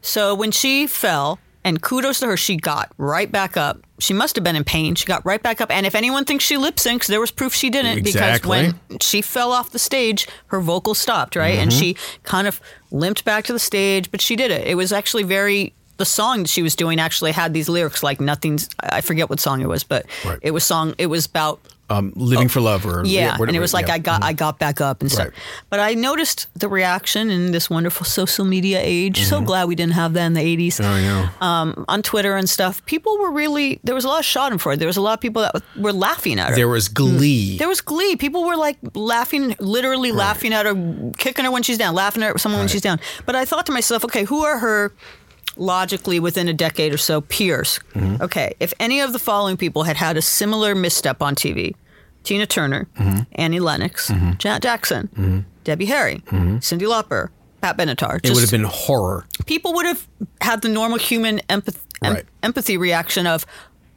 [0.00, 3.80] So when she fell, and kudos to her, she got right back up.
[4.02, 4.94] She must have been in pain.
[4.96, 5.70] She got right back up.
[5.70, 8.66] And if anyone thinks she lip syncs, there was proof she didn't Exactly.
[8.66, 11.58] because when she fell off the stage, her vocal stopped, right?
[11.58, 12.60] And she kind of
[12.90, 14.66] limped back to the stage, but she did it.
[14.66, 15.72] It was actually very.
[15.98, 18.68] The song that she was doing actually had these lyrics like nothing's.
[18.80, 20.38] I forget what song it was, but Right.
[20.42, 20.94] it was song.
[20.98, 21.60] It was about
[21.92, 23.94] Um, living for love or yeah, whatever, and it was like yeah.
[23.94, 25.26] I got I got back up and stuff.
[25.26, 25.34] Right.
[25.68, 29.22] But I noticed the reaction in this wonderful social media age.
[29.22, 30.80] So glad we didn't have that in the eighties.
[30.80, 31.30] Oh, yeah.
[31.40, 34.78] Um, on Twitter and stuff, people were really there was a lot of Schadenfreude.
[34.78, 36.54] There was a lot of people that were laughing at her.
[36.56, 37.58] There was glee.
[37.58, 38.16] There was glee.
[38.16, 40.74] People were like laughing, literally laughing at her,
[41.18, 43.00] kicking her when she's down, laughing at someone when she's down.
[43.26, 44.92] But I thought to myself, okay, who are her
[45.56, 47.80] logically within a decade or so peers?
[47.94, 48.22] Mm-hmm.
[48.22, 51.74] Okay, if any of the following people had had a similar misstep on TV,
[52.24, 53.22] Tina Turner, Mm-hmm.
[53.32, 54.08] Annie Lennox,
[54.38, 57.28] Janet Jackson, Debbie Harry, Cyndi Lauper,
[57.60, 59.24] Pat Benatar, it would have been horror.
[59.46, 60.06] people would have
[60.40, 62.24] had the normal human empath- em- Right.
[62.42, 63.46] empathy reaction of,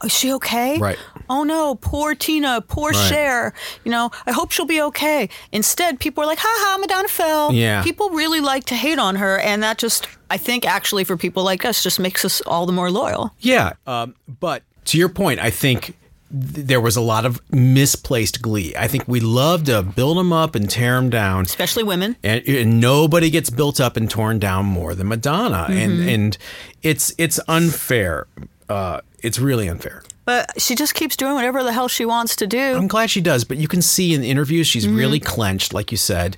[0.04, 0.78] "Is she okay?
[0.78, 0.98] Right.
[1.28, 3.08] Oh no, poor Tina, poor Right.
[3.08, 3.54] Cher.
[3.84, 7.52] You know, I hope she'll be okay." Instead, people are like, "Ha ha, Madonna fell."
[7.52, 7.82] Yeah.
[7.82, 11.42] People really like to hate on her, and that just, I think, actually for people
[11.42, 13.32] like us, just makes us all the more loyal.
[13.40, 15.94] Yeah, um, but to your point, I think th-
[16.38, 18.74] there was a lot of misplaced glee.
[18.78, 21.44] I think we love to build them up and tear them down.
[21.44, 22.16] Especially women.
[22.22, 25.72] and, and nobody gets built up and torn down more than Madonna, Mm-hmm.
[25.78, 26.38] and and
[26.82, 28.26] it's it's unfair.
[28.68, 30.02] Uh, it's really unfair.
[30.24, 32.58] But she just keeps doing whatever the hell she wants to do.
[32.74, 34.96] I'm glad she does, but you can see in the interviews she's Mm-hmm.
[34.96, 36.36] really clenched, like you said,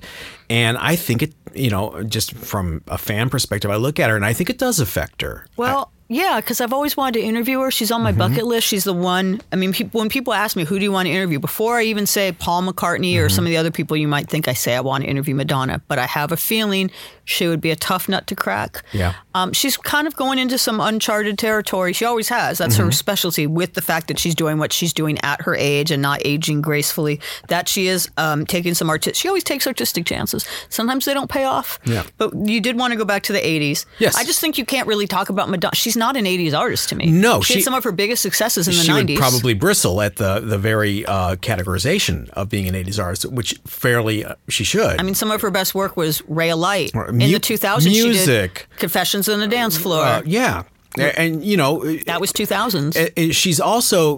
[0.49, 1.33] and I think it.
[1.55, 4.59] You know, just from a fan perspective, I look at her and I think it
[4.59, 5.47] does affect her.
[5.57, 7.69] Well, yeah, because I've always wanted to interview her.
[7.69, 8.17] She's on my mm-hmm.
[8.17, 8.67] bucket list.
[8.67, 9.41] She's the one.
[9.51, 11.37] I mean, peop when people ask me, who do you want to interview?
[11.37, 13.35] Before I even say Paul McCartney or mm-hmm.
[13.35, 15.83] some of the other people you might think I say, I want to interview Madonna.
[15.87, 16.89] But I have a feeling
[17.25, 18.83] she would be a tough nut to crack.
[18.91, 19.13] Yeah.
[19.39, 21.93] Um, she's kind of going into some uncharted territory.
[21.93, 22.57] She always has.
[22.57, 25.91] That's her specialty with the fact that she's doing what she's doing at her age
[25.91, 27.19] and not aging gracefully.
[27.47, 30.45] That she is um, taking some artistic, she always takes artistic chances.
[30.69, 31.79] Sometimes they don't pay off.
[31.85, 32.03] Yeah.
[32.17, 33.85] But you did want to go back to the 80s.
[33.99, 34.15] Yes.
[34.15, 35.75] I just think you can't really talk about Madonna.
[35.75, 37.11] She's not an 80s artist to me.
[37.11, 39.07] No, she, she- had some of her biggest successes in the she 90s.
[39.09, 43.53] would probably bristle at the the very uh, categorization of being an 80s artist, which
[43.65, 44.99] fairly uh, she should.
[44.99, 46.91] I mean, some of her best work was Ray of Light.
[46.95, 48.67] Or in mu- the 2000s, she music.
[48.69, 50.03] did Confessions on the Dance Floor.
[50.03, 50.63] uh, yeah,
[50.97, 51.85] and you know.
[52.05, 52.97] that was 2000s.
[52.97, 54.17] uh, uh, She's also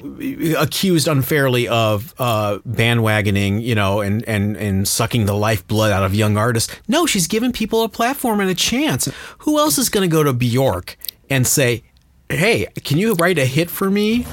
[0.58, 6.16] accused unfairly of uh, bandwagoning, you know, and, and, and sucking the lifeblood out of
[6.16, 6.74] young artists.
[6.88, 9.10] No, she's giving people a platform and a chance.
[9.40, 10.98] Who else is going to go to Bjork
[11.30, 11.84] and say,
[12.30, 14.26] "Hey, can you write a hit for me?"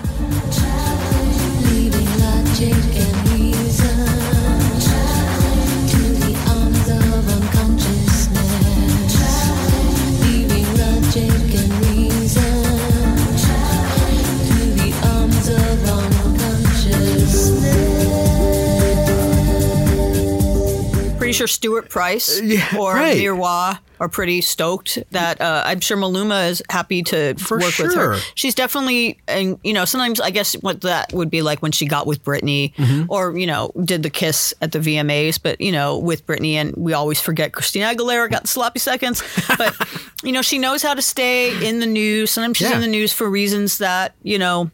[21.39, 23.17] Sure Stuart Price yeah, or right.
[23.17, 27.95] Mirwa are pretty stoked that uh, I'm sure Maluma is happy to For work with
[27.97, 28.17] her.
[28.37, 31.87] She's definitely, and you know, sometimes I guess what that would be like when she
[31.87, 33.11] got with Britney Mm-hmm.
[33.11, 36.75] or, you know, did the kiss at the VMAs, but, you know, with Britney, and
[36.77, 39.21] we always forget Christina Aguilera got the sloppy seconds.
[39.59, 39.75] But,
[40.23, 42.31] you know, she knows how to stay in the news.
[42.31, 42.77] Sometimes she's Yeah.
[42.77, 44.71] in the news for reasons that, you know,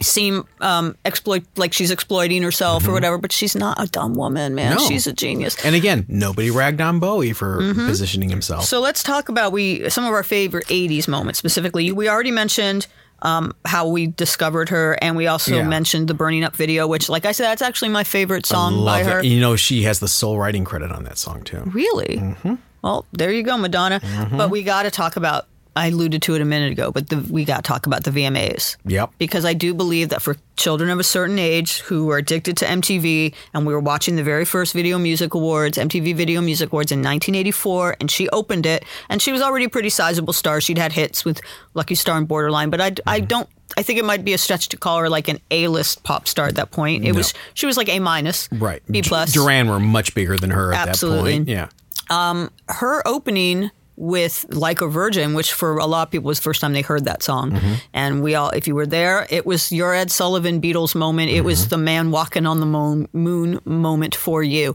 [0.00, 4.54] seem um, exploit like she's exploiting herself or whatever, but she's not a dumb woman,
[4.54, 4.72] man.
[4.72, 4.82] Mm-hmm.
[4.82, 4.88] No.
[4.88, 5.56] She's a genius.
[5.64, 8.64] And again, nobody ragged on Bowie for positioning himself.
[8.64, 11.38] So let's talk about we some of our favorite '80s moments.
[11.38, 12.86] Specifically, we already mentioned
[13.22, 15.62] um, how we discovered her, and we also Yeah.
[15.66, 19.02] mentioned the "Burning Up" video, which, like I said, that's actually my favorite song by
[19.02, 19.18] Love her.
[19.20, 19.24] it.
[19.26, 21.62] You know, she has the sole writing credit on that song too.
[21.66, 22.18] Really?
[22.18, 22.54] Mm-hmm.
[22.82, 24.00] Well, there you go, Madonna.
[24.30, 25.46] But we got to talk about.
[25.78, 28.10] I alluded to it a minute ago, but the, we got to talk about the
[28.10, 28.76] VMAs.
[28.84, 29.10] Yep.
[29.18, 32.64] Because I do believe that for children of a certain age who are addicted to
[32.64, 36.90] MTV, and we were watching the very first Video Music Awards, MTV Video Music Awards
[36.90, 40.60] in 1984, and she opened it, and she was already a pretty sizable star.
[40.60, 41.40] She'd had hits with
[41.74, 43.26] Lucky Star and Borderline, but I, I Mm-hmm.
[43.28, 43.48] don't.
[43.76, 46.46] I think it might be a stretch to call her like an A-list pop star
[46.46, 47.04] at that point.
[47.04, 48.82] It was she was like A minus, Right.
[48.90, 49.32] B plus.
[49.32, 51.38] Duran were much bigger than her at Absolutely.
[51.44, 51.48] that point.
[51.48, 52.48] Yeah.
[52.68, 56.60] her opening with Like a Virgin, which for a lot of people was the first
[56.60, 57.50] time they heard that song.
[57.50, 57.74] Mm-hmm.
[57.92, 61.30] And we all, if you were there, it was your Ed Sullivan Beatles moment.
[61.30, 61.46] It Mm-hmm.
[61.46, 64.74] was the man walking on the mo- moon moment for you.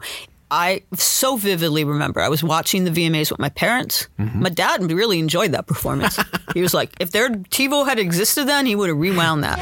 [0.51, 4.07] I so vividly remember I was watching the VMAs with my parents.
[4.19, 4.43] Mm-hmm.
[4.43, 6.19] My dad really enjoyed that performance.
[6.53, 9.57] he was like, if their TiVo had existed then, he would have rewound that.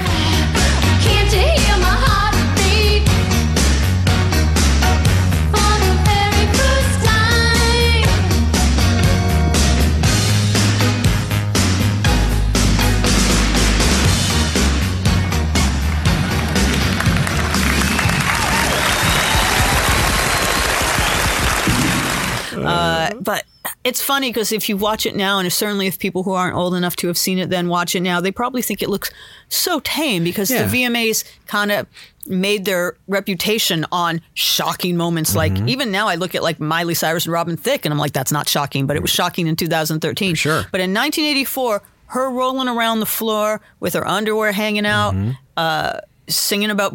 [23.20, 23.46] But
[23.84, 26.74] it's funny because if you watch it now, and certainly if people who aren't old
[26.74, 29.12] enough to have seen it then watch it now, they probably think it looks
[29.50, 30.66] so tame because Yeah.
[30.66, 31.88] the VMAs kind of
[32.26, 35.36] made their reputation on shocking moments.
[35.36, 35.70] Like Mm-hmm.
[35.70, 38.32] even now, I look at like Miley Cyrus and Robin Thicke, and I'm like, that's
[38.32, 40.36] not shocking, but it was shocking in 2013.
[40.36, 40.66] sure.
[40.72, 45.32] But in 1984, her rolling around the floor with her underwear hanging out, Mm-hmm.
[45.58, 46.94] uh, singing about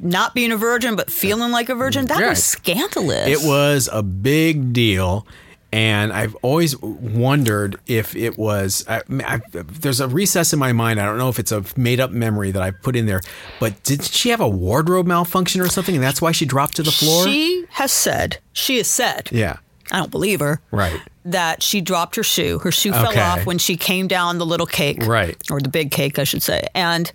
[0.00, 2.30] not being a virgin but feeling like a virgin, that Right.
[2.30, 3.28] was scandalous.
[3.28, 5.26] It was a big deal.
[5.72, 8.84] And I've always wondered if it was.
[8.88, 11.00] I, I, there's a recess in my mind.
[11.00, 13.20] I don't know if it's a made up memory that I put in there,
[13.60, 16.82] but did she have a wardrobe malfunction or something, and that's why she dropped to
[16.82, 17.24] the floor?
[17.26, 19.56] She has said, she has said, yeah,
[19.90, 21.00] I don't believe her, right.
[21.26, 22.58] that she dropped her shoe.
[22.60, 23.14] Her shoe Okay.
[23.14, 25.04] fell off when she came down the little cake.
[25.04, 25.36] Right.
[25.50, 26.62] Or the big cake, I should say.
[26.74, 27.10] And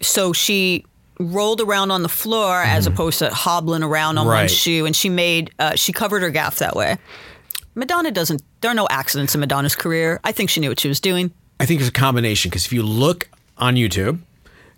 [0.00, 0.86] so she
[1.18, 4.54] rolled around on the floor as opposed to hobbling around on one Mm-hmm.
[4.54, 4.86] Shoe.
[4.86, 6.96] And she made, uh, she covered her gaff that way.
[7.74, 10.20] Madonna doesn't, there are no accidents in Madonna's career.
[10.24, 11.32] I think she knew what she was doing.
[11.60, 14.18] I think it's a combination because if you look on YouTube,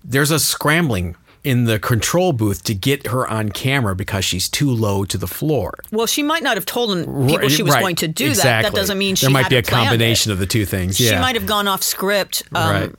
[0.04, 4.70] there's a scrambling in the control booth to get her on camera because she's too
[4.70, 5.74] low to the floor.
[5.90, 6.90] Well, she might not have told
[7.28, 8.30] people she was right, going to do that.
[8.30, 8.70] exactly.
[8.70, 9.88] That doesn't mean she there might had be a planned it.
[9.88, 10.96] combination of the two things.
[10.98, 12.94] She might have gone off script um,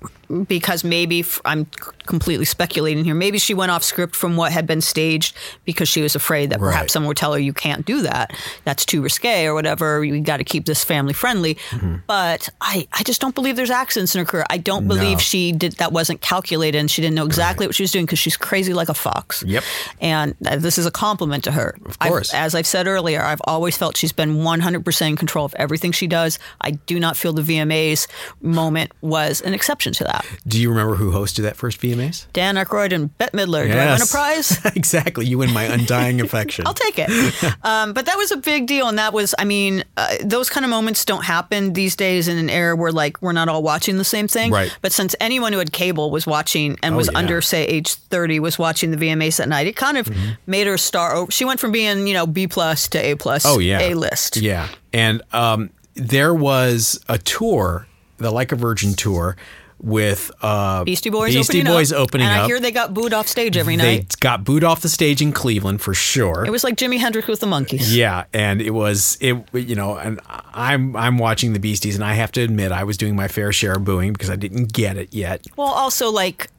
[0.47, 1.65] because maybe I'm
[2.05, 3.15] completely speculating here.
[3.15, 6.59] Maybe she went off script from what had been staged because she was afraid that
[6.59, 6.71] Right.
[6.71, 8.31] perhaps someone would tell her you can't do that.
[8.65, 10.03] That's too risque or whatever.
[10.03, 11.55] You got to keep this family friendly.
[11.71, 11.95] Mm-hmm.
[12.07, 14.45] But I, I just don't believe there's accidents in her career.
[14.49, 15.17] I don't believe No.
[15.17, 18.19] she did that wasn't calculated and she didn't know exactly what she was doing because
[18.19, 19.43] she's crazy like a fox.
[19.45, 19.63] Yep.
[19.99, 21.75] And uh, this is a compliment to her.
[21.85, 22.33] Of course.
[22.33, 26.07] as I've said earlier, I've always felt she's been 100% in control of everything she
[26.07, 26.39] does.
[26.61, 28.07] I do not feel the VMAs
[28.41, 30.20] moment was an exception to that.
[30.47, 32.25] Do you remember who hosted that first VMAs?
[32.33, 33.65] Dan Aykroyd and Bette Midler.
[33.71, 34.63] Do I win a prize?
[34.75, 35.25] exactly.
[35.25, 36.65] You win my undying affection.
[36.67, 37.09] I'll take it.
[37.63, 40.65] Um, but that was a big deal, and that was, I mean, uh, those kind
[40.65, 43.97] of moments don't happen these days in an era where like we're not all watching
[43.97, 44.51] the same thing.
[44.51, 44.75] Right.
[44.81, 47.17] But since anyone who had cable was watching and Oh, was yeah.
[47.19, 50.31] under say age thirty was watching the VMAs at night, it kind of Mm-hmm.
[50.47, 51.29] made her star.
[51.29, 53.45] She went from being you know B plus to A plus.
[53.45, 54.37] Oh yeah, A list.
[54.37, 59.37] Yeah, and um, there was a tour, the Like a Virgin tour,
[59.81, 61.33] with uh, Beastie Boys.
[61.33, 62.43] Beastie opening Boys up, opening and up.
[62.43, 64.09] I hear they got booed off stage every they night.
[64.09, 66.45] They got booed off the stage in Cleveland for sure.
[66.45, 67.93] It was like Jimi Hendrix with the Monkees.
[67.93, 70.19] yeah, and it was it you know, and
[70.53, 73.51] I'm I'm watching the Beasties, and I have to admit I was doing my fair
[73.51, 75.45] share of booing because I didn't get it yet.
[75.55, 76.49] Well, also like,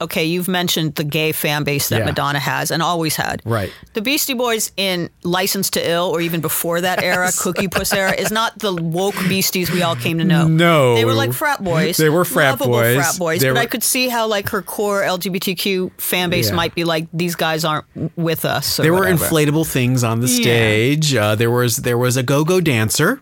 [0.00, 2.04] okay, you've mentioned the gay fan base that Yeah.
[2.06, 3.42] Madonna has and always had.
[3.44, 3.72] Right.
[3.94, 8.12] The Beastie Boys in License to Ill, or even before that era, Cookie Puss era,
[8.12, 10.46] is not the woke Beasties we all came to know.
[10.48, 10.94] No.
[10.94, 11.96] they were like frat boys.
[11.96, 12.96] They were frat boys.
[12.96, 13.40] Frat boys.
[13.40, 16.54] They but were- I could see how like her core LGBTQ fan base Yeah.
[16.56, 17.84] might be like these guys aren't
[18.16, 18.76] with us.
[18.78, 20.42] There were inflatable things on the Yeah.
[20.42, 21.14] stage.
[21.14, 23.20] Uh, there was there was a go-go dancer,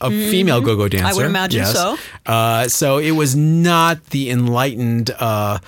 [0.00, 1.06] a female go-go dancer.
[1.06, 1.14] Mm-hmm.
[1.14, 1.72] I would imagine yes.
[1.72, 1.96] so.
[2.26, 5.58] Uh, so it was not the enlightened uh,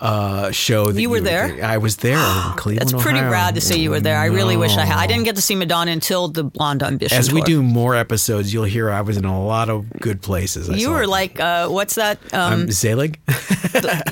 [0.00, 1.62] uh, show that You were would there?
[1.64, 2.90] I was there in Cleveland.
[2.90, 3.30] That's pretty Ohio.
[3.32, 4.16] rad to see you were there.
[4.18, 4.96] I really wish I had.
[4.98, 7.18] I didn't get to see Madonna until the Blonde Ambition.
[7.18, 7.46] As we tour.
[7.46, 10.70] do more episodes, you'll hear I was in a lot of good places.
[10.70, 11.08] I You were it.
[11.08, 12.18] like, uh, what's that?
[12.32, 13.20] Um, um, Zelig.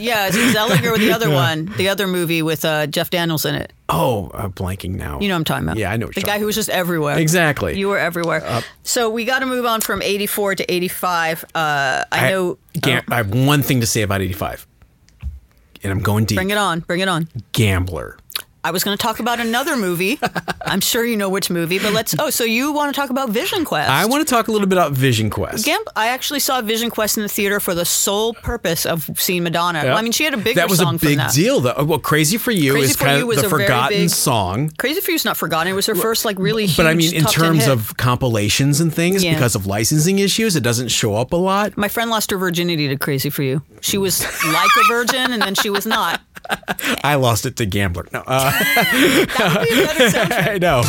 [0.00, 1.66] yeah, Zelig or the other one?
[1.76, 3.72] The other movie with uh, Jeff Daniels in it.
[3.88, 5.18] oh, I'm blanking now.
[5.20, 5.76] You know what I'm talking about.
[5.78, 7.18] Yeah, I know what The guy who was just everywhere.
[7.18, 7.72] Exactly.
[7.72, 8.62] Uh, You were everywhere.
[8.82, 11.44] so we got to move on from 84 to 85.
[11.54, 12.58] Uh, I, know.
[12.80, 14.66] Gam- I have one thing to say about '85,
[15.82, 16.36] and I'm going deep.
[16.36, 16.80] Bring it on.
[16.80, 17.28] Bring it on.
[17.52, 18.16] Gambler.
[18.68, 20.18] I was going to talk about another movie.
[20.60, 22.14] I'm sure you know which movie, but let's.
[22.18, 23.88] Oh, so you want to talk about Vision Quest?
[23.88, 25.64] I want to talk a little bit about Vision Quest.
[25.64, 29.42] Gam- I actually saw Vision Quest in the theater for the sole purpose of seeing
[29.42, 29.84] Madonna.
[29.84, 29.94] Yeah.
[29.94, 31.32] I mean, she had a bigger That was song a big that.
[31.32, 31.82] deal, though.
[31.82, 34.70] Well, "Crazy for You" Crazy is for kind You of the a forgotten big- song.
[34.76, 35.72] Crazy for You's not forgotten.
[35.72, 36.76] It was her first like really huge.
[36.76, 39.32] But I mean, in terms of compilations and things, Yeah.
[39.32, 41.74] because of licensing issues, it doesn't show up a lot.
[41.78, 43.62] My friend lost her virginity to Crazy for You.
[43.80, 46.20] She was like a virgin, and then she was not.
[47.04, 48.06] I lost it to Gambler.
[48.12, 50.48] No, uh, That would be a better soundtrack.
[50.54, 50.82] I know.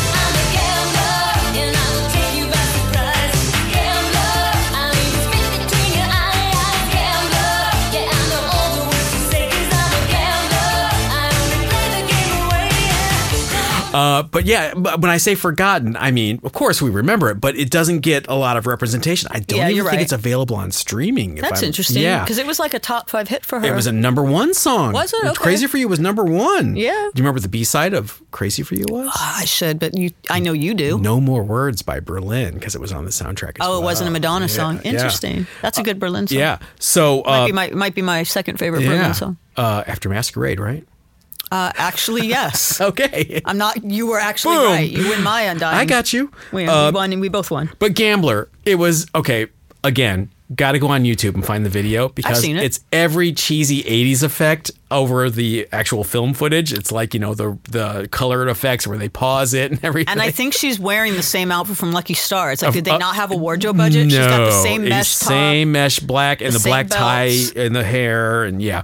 [13.92, 17.40] Uh, but yeah, but when I say forgotten, I mean, of course we remember it,
[17.40, 19.28] but it doesn't get a lot of representation.
[19.32, 20.00] I don't Yeah, even think right.
[20.00, 21.34] it's available on streaming.
[21.36, 22.02] That's I'm- interesting.
[22.02, 22.22] Yeah.
[22.22, 23.66] Because it was like a top five hit for her.
[23.66, 24.92] It was a number one song.
[24.92, 25.24] Was it?
[25.24, 25.34] Okay.
[25.34, 26.76] Crazy for You was number one.
[26.76, 26.92] Yeah.
[26.92, 29.10] Do you remember the B side of Crazy for You was?
[29.18, 30.98] I should, but you, I know you do.
[31.00, 33.58] No More Words by Berlin because it was on the soundtrack.
[33.60, 34.76] As Oh, it wasn't a Madonna Yeah, song.
[34.84, 34.92] yeah.
[34.92, 35.46] Interesting.
[35.62, 36.38] That's a good Berlin song.
[36.38, 36.58] Yeah.
[36.78, 38.90] So, Might, uh, be my, might be my second favorite yeah.
[38.90, 39.36] Berlin song.
[39.56, 40.86] Uh, After Masquerade, right?
[41.50, 42.80] Uh, actually, yes.
[42.90, 43.40] Okay.
[43.44, 43.82] I'm not.
[43.84, 44.72] You were actually Boom.
[44.72, 44.90] right.
[44.90, 45.76] You win my undying.
[45.78, 46.30] I got you.
[46.52, 47.70] We, Uh, we won, and we both won.
[47.78, 49.46] But Gambler, it was okay.
[49.82, 52.56] Again, got to go on YouTube and find the video because it.
[52.56, 56.72] it's every cheesy '80s effect over the actual film footage.
[56.72, 60.12] It's like you know the the colored effects where they pause it and everything.
[60.12, 62.52] And I think she's wearing the same outfit from Lucky Star.
[62.52, 64.10] It's like, did they not have a wardrobe budget?
[64.10, 65.28] She's got the same mesh top.
[65.28, 68.82] same mesh black and the the, black tie and the hair and yeah.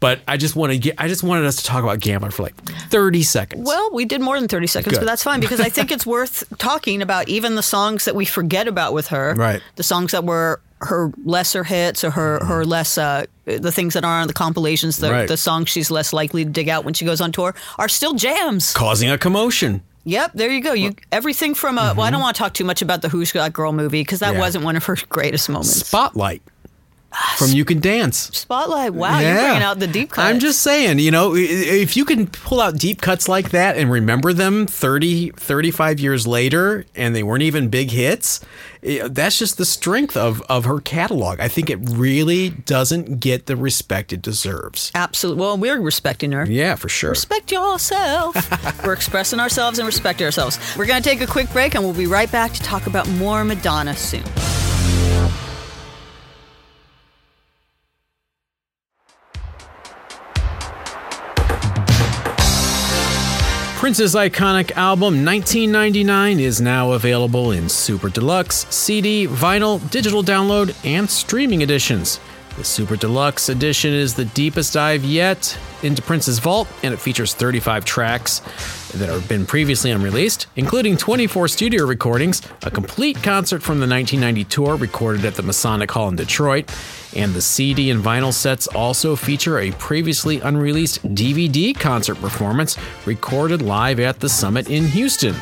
[0.00, 0.94] But I just want to get.
[0.98, 2.56] I just wanted us to talk about Gambler for like
[2.90, 3.66] thirty seconds.
[3.66, 5.00] Well, we did more than 30 seconds, Good.
[5.00, 8.24] but that's fine because I think it's worth talking about even the songs that we
[8.24, 9.34] forget about with her.
[9.46, 9.60] Right.
[9.76, 14.04] The songs that were her lesser hits or her, her less, uh, the things that
[14.04, 15.28] are on the compilations, the, Right.
[15.28, 18.14] the songs she's less likely to dig out when she goes on tour are still
[18.14, 18.72] jams.
[18.74, 19.82] causing a commotion.
[20.04, 20.72] Yep, there you go.
[20.72, 23.32] You Everything from, uh, well, I don't want to talk too much about the Who's
[23.32, 24.34] Got Girl movie because that Mm-hmm.
[24.36, 24.40] Yeah.
[24.40, 25.84] wasn't one of her greatest moments.
[25.84, 26.42] Spotlight
[27.36, 28.16] from You Can Dance.
[28.36, 28.94] Spotlight.
[28.94, 30.26] Wow, you're bringing out the deep cuts.
[30.26, 33.90] I'm just saying, you know, if you can pull out deep cuts like that and
[33.90, 38.40] remember them 30, 35 years later and they weren't even big hits,
[38.82, 41.40] that's just the strength of, of her catalog.
[41.40, 44.90] I think it really doesn't get the respect it deserves.
[44.94, 45.40] Absolutely.
[45.40, 46.46] Well, we're respecting her.
[46.46, 47.10] Yeah, for sure.
[47.10, 48.36] Respect yourself.
[48.84, 50.58] We're expressing ourselves and respect ourselves.
[50.76, 53.08] We're going to take a quick break and we'll be right back to talk about
[53.10, 54.22] more Madonna soon.
[63.76, 71.08] Prince's iconic album 1999 is now available in Super Deluxe, CD, vinyl, digital download, and
[71.08, 72.18] streaming editions.
[72.56, 77.34] The Super Deluxe edition is the deepest dive yet into Prince's vault, and it features
[77.34, 78.40] 35 tracks
[78.94, 84.44] that have been previously unreleased, including 24 studio recordings, a complete concert from the 1990
[84.44, 86.74] tour recorded at the Masonic Hall in Detroit,
[87.14, 93.60] and the CD and vinyl sets also feature a previously unreleased DVD concert performance recorded
[93.60, 95.36] live at the Summit in Houston.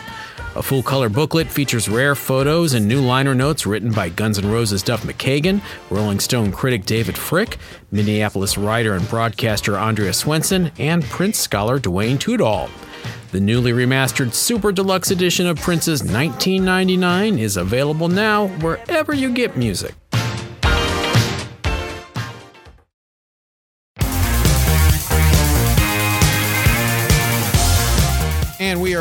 [0.57, 4.49] A full color booklet features rare photos and new liner notes written by Guns N'
[4.49, 7.57] Roses Duff McKagan, Rolling Stone critic David Fricke,
[7.91, 12.71] Minneapolis writer and broadcaster Andrea Swensson, and Prince scholar Duane Tudahl.
[13.33, 19.57] The newly remastered Super Deluxe edition of Prince's 1999 is available now wherever you get
[19.57, 19.93] music.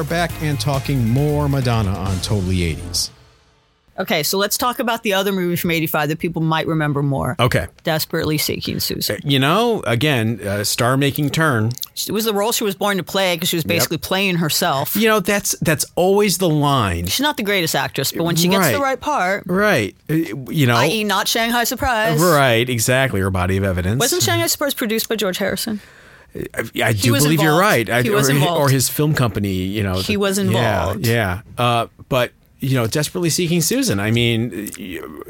[0.04, 3.10] Are back and talking more Madonna on Totally 80s.
[4.00, 7.36] Okay, so let's talk about the other movie from 85 that people might remember more.
[7.39, 7.68] Okay.
[7.84, 9.18] Desperately Seeking Susan.
[9.18, 11.72] Uh, you know, again, a star making turn.
[12.08, 14.96] It was the role she was born to play because she was basically playing herself.
[14.96, 17.06] You know, that's that's always the line.
[17.06, 18.82] She's not the greatest actress, but when she gets the Right.
[18.82, 19.96] right part, Right.
[20.10, 20.16] Uh,
[20.50, 22.20] You know, i.e., not Shanghai Surprise.
[22.20, 24.00] right, exactly, Her body of evidence.
[24.00, 24.32] Wasn't mm-hmm.
[24.32, 25.82] Shanghai Surprise produced by George Harrison?
[26.84, 27.88] I do was believe you're right.
[27.89, 28.62] I, or, involved.
[28.62, 29.96] or his film company, you know.
[29.96, 31.06] He the- was involved.
[31.06, 31.63] Yeah, yeah.
[31.63, 32.32] Uh, but
[32.63, 33.99] you know, desperately seeking Susan.
[33.99, 34.71] I mean,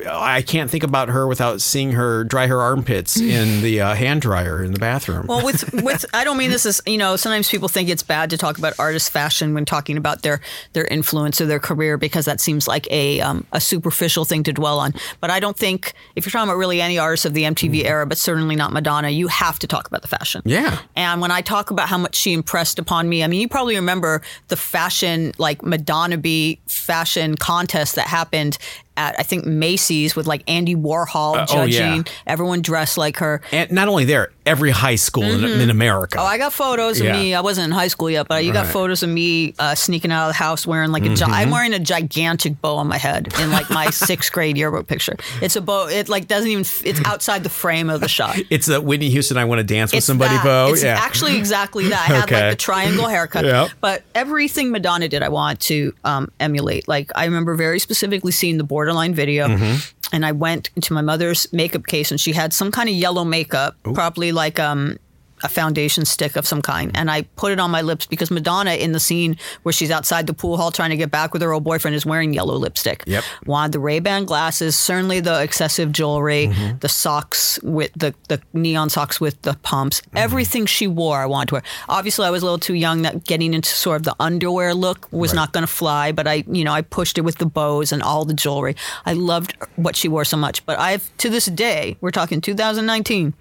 [0.07, 4.21] I can't think about her without seeing her dry her armpits in the uh, hand
[4.21, 5.25] dryer in the bathroom.
[5.25, 7.15] Well, with with I don't mean this as you know.
[7.15, 10.41] Sometimes people think it's bad to talk about artist fashion when talking about their
[10.73, 14.53] their influence or their career because that seems like a um, a superficial thing to
[14.53, 14.93] dwell on.
[15.19, 18.05] But I don't think if you're talking about really any artist of the MTV era,
[18.05, 20.43] but certainly not Madonna, you have to talk about the fashion.
[20.45, 20.77] Yeah.
[20.95, 23.75] And when I talk about how much she impressed upon me, I mean, you probably
[23.75, 28.57] remember the fashion like Madonna be fashion contest that happened
[28.97, 31.97] at I think Macy's with like Andy Warhol Uh, oh, judging.
[31.97, 32.03] yeah.
[32.27, 33.41] Everyone dressed like her.
[33.51, 36.17] and not only there, every high school in, in America.
[36.19, 37.33] Oh, I got photos of me.
[37.33, 40.27] I wasn't in high school yet, but you got photos of me uh, sneaking out
[40.27, 41.09] of the house wearing like a.
[41.09, 41.31] Mm-hmm.
[41.31, 45.15] I'm wearing a gigantic bow on my head in like my sixth grade yearbook picture.
[45.41, 45.87] It's a bow.
[45.87, 46.65] It like doesn't even.
[46.83, 48.37] It's outside the frame of the shot.
[48.49, 49.37] it's a Whitney Houston.
[49.37, 50.35] I want to dance with It's somebody.
[50.35, 50.43] that.
[50.43, 50.73] Bo.
[50.73, 50.99] It's yeah.
[51.01, 52.09] actually exactly that.
[52.09, 52.41] I had Okay.
[52.41, 53.45] like the triangle haircut.
[53.45, 53.69] Yep.
[53.81, 56.87] But everything Madonna did, I want to um, emulate.
[56.87, 59.75] Like I remember very specifically seeing the Borderline video, Mm-hmm.
[60.15, 63.23] and I went into my mother's makeup case, and she had some kind of yellow
[63.23, 64.97] makeup, probably like um.
[65.43, 68.73] A foundation stick of some kind, and I put it on my lips because Madonna
[68.73, 71.51] in the scene where she's outside the pool hall trying to get back with her
[71.53, 73.03] old boyfriend is wearing yellow lipstick.
[73.05, 73.23] Yep.
[73.45, 76.77] Wanted the Ray Ban glasses, certainly the excessive jewelry, Mm-hmm.
[76.79, 80.17] the socks with the the neon socks with the pumps, Mm-hmm.
[80.17, 81.63] everything she wore, I wanted to wear.
[81.89, 83.01] Obviously, I was a little too young.
[83.03, 86.43] That getting into sort of the underwear look was not going to fly, but I,
[86.47, 88.75] you know, I pushed it with the bows and all the jewelry.
[89.05, 90.65] I loved what she wore so much.
[90.65, 93.33] But I've to this day, we're talking 2019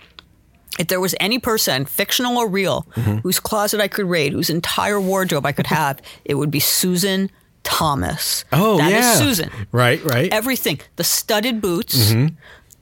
[0.79, 3.17] if there was any person, fictional or real, Mm-hmm.
[3.19, 7.31] whose closet I could raid, whose entire wardrobe I could have, it would be Susan
[7.63, 8.45] Thomas.
[8.53, 9.15] Oh, That is yeah.
[9.15, 9.51] Susan.
[9.71, 10.33] Right, right.
[10.33, 10.81] Everything.
[10.97, 12.13] The studded boots,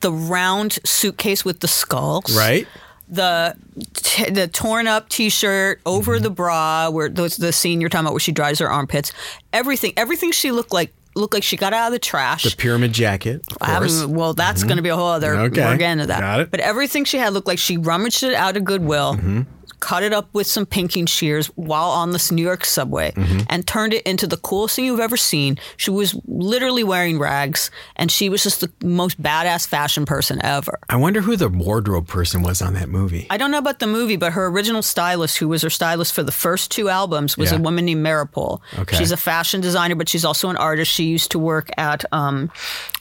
[0.01, 2.36] the round suitcase with the skulls.
[2.36, 2.66] right.
[3.12, 3.57] The
[3.95, 6.22] t- the torn up t shirt over Mm-hmm.
[6.22, 9.11] the bra, where those the scene you're talking about where she dries her armpits.
[9.53, 12.42] Everything, everything she looked like looked like she got out of the trash.
[12.44, 14.02] The pyramid jacket, of I haven't- course.
[14.02, 14.14] Mm-hmm.
[14.14, 15.34] well, that's going to be a whole other.
[15.36, 15.64] Okay.
[15.64, 16.20] We're getting to that.
[16.20, 16.50] Got it.
[16.50, 19.42] But everything she had looked like she rummaged it out of Goodwill, Mm-hmm.
[19.80, 23.40] Cut it up with some pinking shears while on this New York subway, Mm-hmm.
[23.48, 25.58] and turned it into the coolest thing you've ever seen.
[25.76, 30.78] She was literally wearing rags, and she was just the most badass fashion person ever.
[30.88, 33.26] I wonder who the wardrobe person was on that movie.
[33.30, 36.22] I don't know about the movie, but her original stylist, who was her stylist for
[36.22, 37.58] the first two albums, was Yeah.
[37.58, 38.60] a woman named Maripol.
[38.78, 38.96] Okay.
[38.96, 40.90] She's a fashion designer, but she's also an artist.
[40.92, 42.50] She used to work at, um,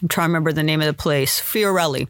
[0.01, 2.07] I'm trying to remember the name of the place, Fiorucci.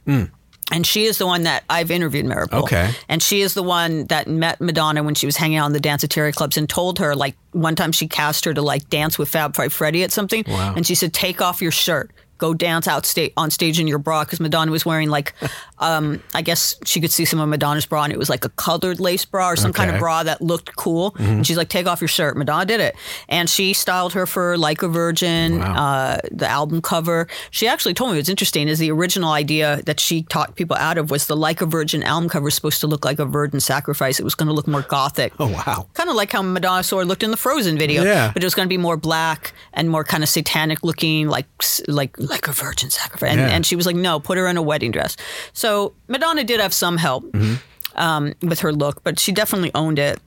[0.72, 2.64] And she is the one that I've interviewed Maripol.
[2.64, 2.92] Okay.
[3.08, 5.80] And she is the one that met Madonna when she was hanging out in the
[5.80, 9.18] dance danceteria clubs and told her, like, one time she cast her to, like, dance
[9.18, 10.44] with Fab Five Freddy at something.
[10.48, 10.74] Wow.
[10.76, 12.12] And she said, take off your shirt.
[12.40, 15.34] Go dance out sta- on stage in your bra because Madonna was wearing like,
[15.78, 18.50] um, I guess she could see some of Madonna's bra and it was like a
[18.50, 21.16] colored lace bra or some kind of bra that looked cool.
[21.20, 22.36] And she's like, take off your shirt.
[22.36, 22.96] Madonna did it,
[23.28, 27.28] and she styled her for Like a Virgin, uh, the album cover.
[27.52, 30.98] She actually told me what's interesting is the original idea that she talked people out
[30.98, 33.60] of was the Like a Virgin album cover was supposed to look like a virgin
[33.60, 34.20] sacrifice.
[34.20, 35.34] It was going to look more gothic.
[35.40, 35.88] Oh, wow.
[35.94, 38.32] Kind of like how Madonna sword looked in the Frozen video, Yeah.
[38.34, 41.48] but it was going to be more black and more kind of satanic looking, like
[41.88, 43.32] like like a virgin sacrifice.
[43.32, 43.48] And, Yeah.
[43.50, 45.18] and she was like, "No, put her in a wedding dress."
[45.54, 48.00] So Madonna did have some help Mm-hmm.
[48.00, 50.20] um, with her look, but she definitely owned it.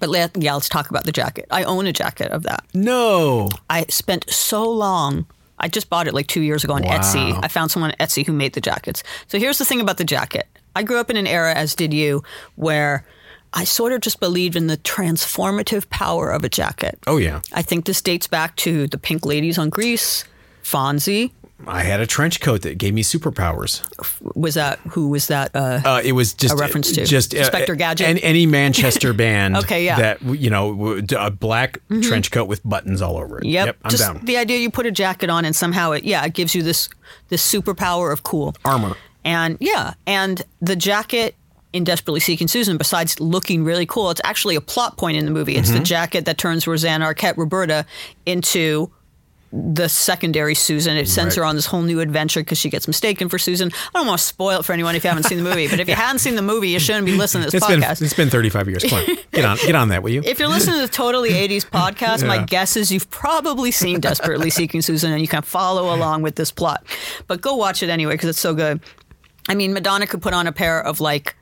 [0.00, 1.46] But let, yeah, let's talk about the jacket.
[1.50, 2.64] I own a jacket of that.
[2.74, 3.48] No.
[3.70, 5.24] I spent so long.
[5.58, 6.98] I just bought it like two years ago on Wow.
[6.98, 7.38] Etsy.
[7.42, 9.02] I found someone on Etsy who made the jackets.
[9.28, 10.46] So here's the thing about the jacket.
[10.76, 12.22] I grew up in an era, as did you,
[12.56, 13.04] where
[13.54, 16.98] I sort of just believed in the transformative power of a jacket.
[17.06, 17.40] Oh, yeah.
[17.54, 20.24] I think this dates back to the Pink Ladies on Grease,
[20.70, 21.30] Fonzie.
[21.66, 23.82] I had a trench coat that gave me superpowers.
[24.36, 25.50] Was that who was that?
[25.56, 28.06] Uh, Uh, it was just A reference to just uh, Inspector Gadget?
[28.06, 29.56] and any Manchester band.
[29.56, 29.96] Okay, yeah.
[29.98, 33.44] That you know, a black trench coat with buttons all over it.
[33.46, 33.76] Yep.
[33.82, 34.24] I'm just down.
[34.24, 36.88] the idea you put a jacket on and somehow it yeah, it gives you this
[37.28, 38.54] this superpower of cool.
[38.64, 38.94] Armor.
[39.24, 41.34] And yeah, and the jacket
[41.72, 45.30] in Desperately Seeking Susan, besides looking really cool, it's actually a plot point in the
[45.32, 45.56] movie.
[45.56, 45.78] It's Mm-hmm.
[45.78, 47.84] the jacket that turns Rosanna Arquette Roberta
[48.26, 48.90] into
[49.50, 50.96] the secondary Susan.
[50.98, 51.42] It sends Right.
[51.42, 53.70] her on this whole new adventure because she gets mistaken for Susan.
[53.94, 55.80] I don't want to spoil it for anyone if you haven't seen the movie, but
[55.80, 58.02] if you hadn't seen the movie, you shouldn't be listening to this It's been podcast.
[58.02, 58.84] it's been 35 years.
[58.84, 60.22] Come on, get on get on that, will you?
[60.24, 64.50] If you're listening to the Totally 80s podcast, my guess is you've probably seen Desperately
[64.50, 66.84] Seeking Susan and you can follow along with this plot.
[67.26, 68.80] But go watch it anyway because it's so good.
[69.48, 71.34] I mean, Madonna could put on a pair of like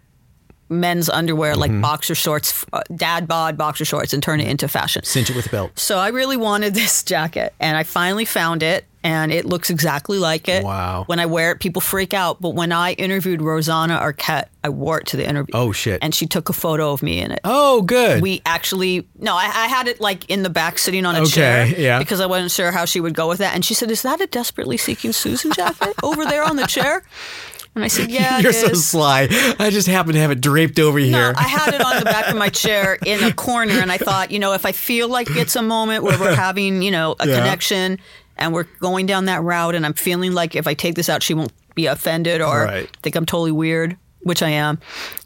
[0.69, 1.61] men's underwear, Mm-hmm.
[1.61, 5.03] like boxer shorts, uh, dad bod boxer shorts, and turn it into fashion.
[5.05, 5.79] Cinch it with a belt.
[5.79, 10.19] So I really wanted this jacket and I finally found it and it looks exactly
[10.19, 10.65] like it.
[10.65, 11.05] Wow.
[11.07, 12.41] When I wear it, people freak out.
[12.41, 15.53] But when I interviewed Rosanna Arquette, I wore it to the interview.
[15.55, 16.01] Oh, shit.
[16.03, 18.21] And she took a photo of me in it Oh, good.
[18.21, 21.31] we actually no I, I had it like in the back sitting on a Okay,
[21.31, 21.99] chair yeah.
[22.01, 24.21] because i wasn't sure how she would go with that and she said is that
[24.21, 27.05] a desperately seeking susan jacket over there on the chair
[27.77, 29.29] and i said yeah You're so is." sly.
[29.61, 31.35] I just happen to have it draped over no, here.
[31.37, 34.31] I had it on the back of my chair in a corner, and I thought,
[34.33, 37.29] you know, if I feel like it's a moment where we're having, you know, a
[37.29, 37.37] Yeah.
[37.37, 37.99] connection,
[38.37, 41.23] and we're going down that route, and I'm feeling like if I take this out,
[41.23, 42.97] she won't be offended or Right.
[43.03, 44.79] think I'm totally weird, which I am.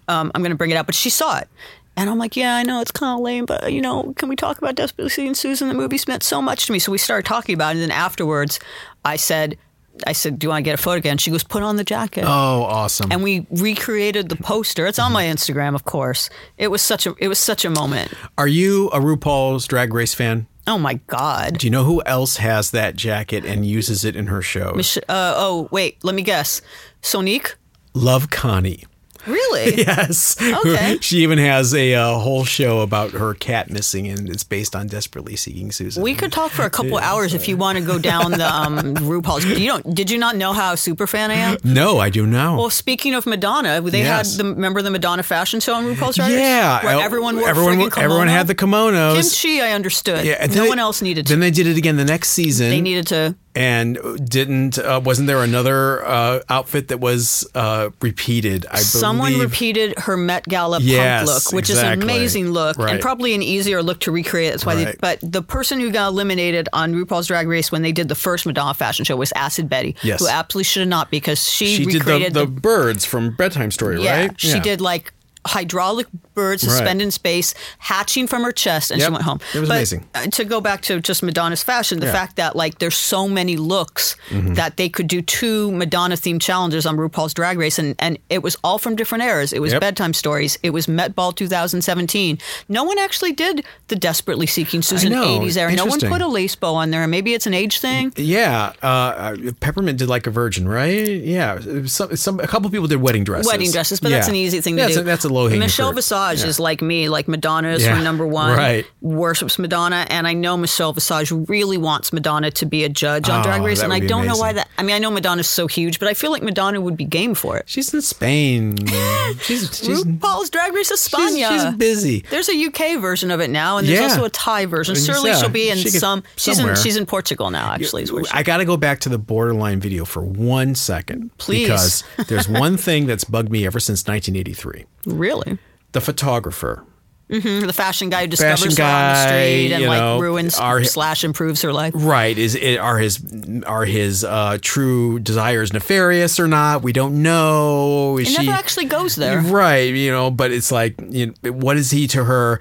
[0.09, 1.48] Um, I'm going to bring it out, but she saw it.
[1.96, 4.36] And I'm like, yeah, I know it's kind of lame, but you know, can we
[4.36, 5.68] talk about Desperately Seeking Susan?
[5.68, 6.78] The movie meant so much to me.
[6.78, 7.82] So we started talking about it.
[7.82, 8.59] And then afterwards,
[9.05, 9.59] I said,
[10.07, 11.18] I said, do you want to get a photo again?
[11.18, 13.12] She goes, put on the jacket oh, awesome.
[13.12, 14.86] and we recreated the poster.
[14.86, 16.30] It's on my Instagram, of course.
[16.57, 18.12] It was such a it was such a moment.
[18.38, 20.47] Are you a RuPaul's Drag Race fan?
[20.66, 21.59] Oh my god.
[21.59, 24.76] Do you know who else has that jacket and uses it in her shows?
[24.76, 26.62] Mich- Uh, oh wait, let me guess.
[27.03, 27.55] Sonique.
[27.93, 28.84] Love Connie.
[29.27, 29.75] Really?
[29.91, 30.37] Yes.
[30.41, 30.99] Okay.
[31.01, 34.87] She even has a uh, whole show about her cat missing, and it's based on
[34.87, 36.03] Desperately Seeking Susan.
[36.03, 38.79] We could talk for a couple hours if you want to go down the um,
[38.97, 39.45] RuPaul's.
[39.45, 39.95] You don't?
[39.95, 41.57] Did you not know how super fan I am?
[41.64, 42.57] No, I do now.
[42.59, 44.37] Well, speaking of Madonna, they Yes.
[44.37, 46.39] had the remember the Madonna fashion show on RuPaul's Drag Race?
[46.41, 49.14] yeah, where uh, everyone wore everyone, friggin' everyone had the kimonos.
[49.14, 49.61] Kimchi.
[49.61, 50.25] I understood.
[50.25, 51.33] yeah, no they- one else needed to.
[51.33, 52.71] Then they did it again the next season.
[52.71, 53.35] they needed to.
[53.55, 53.98] And
[54.28, 58.66] didn't uh, wasn't there another uh, outfit that was uh, repeated?
[58.66, 58.84] I believe.
[58.86, 59.51] Someone believe.
[59.51, 63.42] repeated her Met Gala Yes, punk look, which is an amazing look and probably an
[63.42, 64.53] easier look to recreate.
[64.53, 64.76] That's why.
[64.76, 68.14] They, but the person who got eliminated on RuPaul's Drag Race when they did the
[68.14, 70.20] first Madonna fashion show was Acid Betty, Yes.
[70.20, 73.70] who absolutely should have not because she, She did the, recreated the birds from Bedtime
[73.70, 74.40] Story, Yeah, right?
[74.40, 75.12] she did like
[75.47, 76.70] hydraulic birds Right.
[76.70, 79.41] suspended in space, hatching from her chest, and she went home.
[79.55, 80.07] It was but, amazing.
[80.14, 82.12] uh, To go back to just Madonna's fashion, the Yeah.
[82.12, 84.55] fact that like there's so many looks Mm-hmm.
[84.55, 88.43] that they could do two Madonna themed challenges on RuPaul's Drag Race, and and it
[88.43, 89.53] was all from different eras.
[89.53, 89.80] It was Yep.
[89.80, 90.59] bedtime stories.
[90.62, 92.38] It was Met Ball 2017.
[92.68, 95.24] No one actually did the desperately seeking Susan know.
[95.41, 95.72] 80s era.
[95.74, 97.07] No one put a lace bow on there.
[97.07, 98.12] Maybe it's an age thing.
[98.16, 101.09] Yeah, uh, uh, Peppermint did like a virgin, right?
[101.22, 103.47] Yeah, some, some a couple people did wedding dresses.
[103.47, 105.01] Wedding dresses, but that's an easy thing to do.
[105.01, 105.97] A, that's a low hanging Michelle fruit.
[105.97, 106.47] Visage Yeah.
[106.49, 108.57] is like me, like Madonna is Yeah, her number one.
[108.57, 108.85] right.
[109.01, 113.41] Worships Madonna, and I know Michelle Visage really wants Madonna to be a judge on
[113.41, 114.68] Oh, Drag Race, and I don't know why that.
[114.78, 117.35] I mean, I know Madonna's so huge, but I feel like Madonna would be game
[117.35, 117.64] for it.
[117.66, 118.76] She's in Spain.
[119.43, 121.49] she's she's, RuPaul's Drag Race she's, España.
[121.49, 122.24] she's busy.
[122.31, 124.05] There's a UK version of it now, and there's Yeah.
[124.09, 124.95] also a Thai version.
[124.95, 126.22] Surely she'll be in she could- some.
[126.37, 126.74] She's somewhere.
[126.74, 126.81] in.
[126.81, 127.72] She's in Portugal now.
[127.72, 130.74] Actually, is where she- I got to go back to the borderline video for one
[130.74, 131.62] second, Please.
[131.68, 134.85] because there's one thing that's bugged me ever since 1983.
[135.07, 135.59] Really.
[135.92, 136.84] The photographer,
[137.28, 140.82] The fashion guy who discovers Fashion her on the street and like know, ruins are-
[140.84, 141.92] slash improves her life.
[141.96, 142.36] right?
[142.36, 143.22] Is it are his
[143.66, 146.82] are his uh, true desires nefarious or not?
[146.82, 148.18] We don't know.
[148.18, 149.40] Is It she never actually goes there.
[149.40, 152.59] Right, you know, but it's like, you know, what is he to her?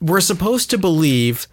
[0.00, 1.46] We're supposed to believe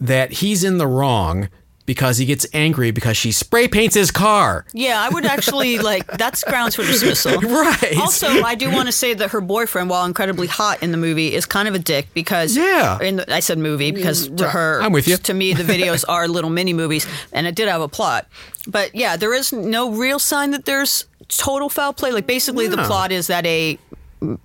[0.00, 1.48] that he's in the wrong
[1.86, 4.66] because he gets angry because she spray paints his car.
[4.72, 7.40] Yeah, I would actually like that's grounds for dismissal.
[7.46, 7.96] Right.
[7.98, 11.32] Also, I do want to say that her boyfriend, while incredibly hot in the movie,
[11.32, 12.98] is kind of a dick because Yeah.
[13.00, 15.16] In the, I said movie because to her, I'm with you.
[15.16, 18.26] To me, the videos are little mini movies, and it did have a plot.
[18.66, 22.12] But yeah, there is no real sign that there's total foul play.
[22.12, 23.78] Like basically, the plot is that a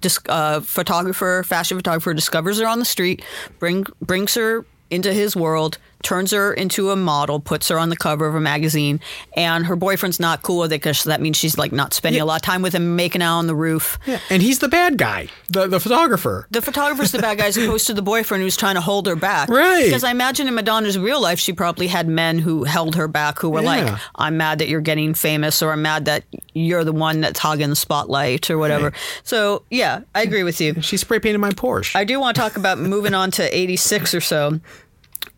[0.02, 3.24] dis- uh, photographer, fashion photographer, discovers her on the street,
[3.60, 7.96] bring brings her into his world, turns her into a model, puts her on the
[7.96, 9.00] cover of a magazine,
[9.36, 12.26] and her boyfriend's not cool with it because that means she's like not spending a
[12.26, 13.98] lot of time with him, making out on the roof.
[14.30, 16.48] And he's the bad guy, the, the photographer.
[16.52, 19.16] The photographer's the bad guy as opposed to the boyfriend who's trying to hold her
[19.16, 19.50] back.
[19.50, 19.86] Right.
[19.86, 23.40] Because I imagine in Madonna's real life, she probably had men who held her back
[23.40, 26.24] who were like, I'm mad that you're getting famous or I'm mad that
[26.54, 28.94] you're the one that's hogging the spotlight or whatever.
[29.24, 30.82] So, yeah, I agree with you.
[30.82, 31.96] She spray painted my Porsche.
[31.96, 34.60] I do want to talk about moving on to 86 or so.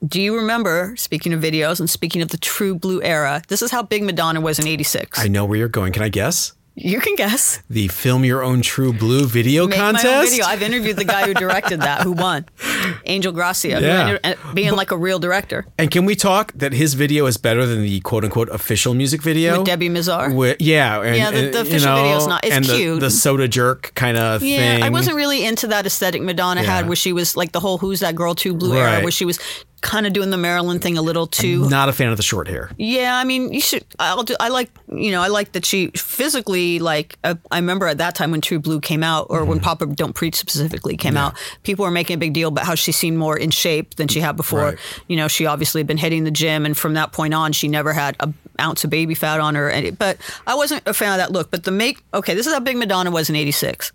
[0.06, 3.72] Do you remember, speaking of videos and speaking of the true blue era, this is
[3.72, 5.18] how big Madonna was in 86?
[5.18, 5.94] I know where you're going.
[5.94, 6.54] Can I guess?
[6.76, 7.62] you can guess.
[7.70, 10.06] The Film Your Own True Blue video Make contest?
[10.06, 10.44] my own video.
[10.46, 12.46] I've interviewed the guy who directed that, who won.
[13.06, 14.08] Angel Gracia, Yeah.
[14.08, 15.68] ended- uh, being like a real director.
[15.78, 19.22] And can we talk that his video is better than the quote unquote official music
[19.22, 19.60] video?
[19.60, 20.30] With Debi Mazar?
[20.30, 21.00] Wi- yeah.
[21.02, 23.00] And, Yeah, the- the and, you official video is not- it's and cute.
[23.02, 24.84] The, soda jerk kind of Yeah, thing.
[24.84, 28.00] I wasn't really into that aesthetic Madonna had, where she was like the whole "Who's
[28.00, 29.38] That Girl" True Blue era, where she was
[29.84, 31.70] kind of doing the Marilyn thing a little too.
[31.70, 32.72] Not a fan of the short hair.
[32.78, 33.86] Yeah, I mean, you should.
[34.00, 34.36] I'll do.
[34.40, 38.16] I like, you know, I like that she physically, like, uh, I remember at that
[38.16, 39.50] time when True Blue came out, or Mm-hmm.
[39.50, 42.76] when Papa Don't Preach specifically came out, people were making a big deal about how
[42.76, 44.60] she seemed more in shape than she had before.
[44.62, 44.78] Right.
[45.08, 47.68] You know, she obviously had been hitting the gym, and from that point on, she
[47.68, 49.70] never had a ounce of baby fat on her.
[49.70, 50.18] And but
[50.48, 51.52] I wasn't a fan of that look.
[51.52, 53.92] But the make, okay, this is how big Madonna was in '86.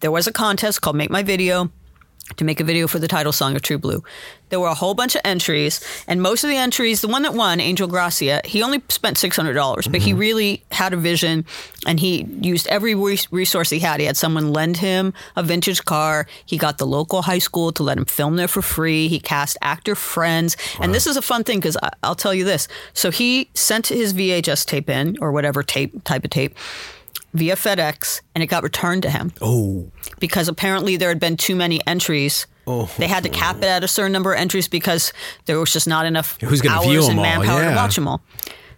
[0.00, 1.70] There was a contest called Make My Video
[2.36, 4.02] to make a video for the title song of True Blue.
[4.48, 7.34] There were a whole bunch of entries, and most of the entries, the one that
[7.34, 10.20] won, Angel Gracia, he only spent six hundred dollars, but he mm-hmm.
[10.20, 11.44] really had a vision,
[11.86, 14.00] and he used every resource he had.
[14.00, 16.26] He had someone lend him a vintage car.
[16.46, 19.08] He got the local high school to let him film there for free.
[19.08, 22.68] He cast actor friends, and this is a fun thing because I'll tell you this.
[22.92, 26.56] So he sent his VHS tape in, or whatever tape type of tape.
[27.32, 29.90] Via FedEx, and it got returned to him Oh.
[30.20, 32.46] because apparently there had been too many entries.
[32.66, 32.88] Oh.
[32.96, 35.12] They had to cap it at a certain number of entries because
[35.46, 37.24] there was just not enough Who's gonna hours view 'em and all?
[37.24, 38.22] manpower to watch them all.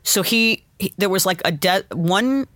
[0.03, 2.47] So he, he there was like a de- one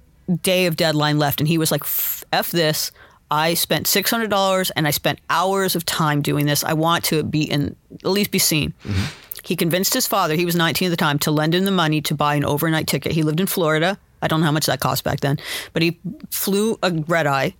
[0.42, 2.90] day of deadline left, and he was like, "F "F this."
[3.30, 6.64] I spent six hundred dollars, and I spent hours of time doing this.
[6.64, 8.72] I want to be in at least be seen.
[8.84, 9.04] Mm-hmm.
[9.44, 12.00] He convinced his father, he was 19 at the time, to lend him the money
[12.02, 13.12] to buy an overnight ticket.
[13.12, 13.98] He lived in Florida.
[14.22, 15.38] I don't know how much that cost back then,
[15.72, 15.98] but he
[16.30, 17.54] flew a red eye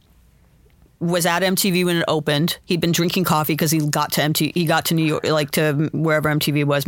[1.00, 2.58] was at MTV when it opened.
[2.66, 4.52] He'd been drinking coffee because he got to MTV.
[4.54, 6.84] He got to New York, like to wherever MTV was,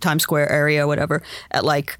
[0.00, 1.98] Times Square area, whatever, at like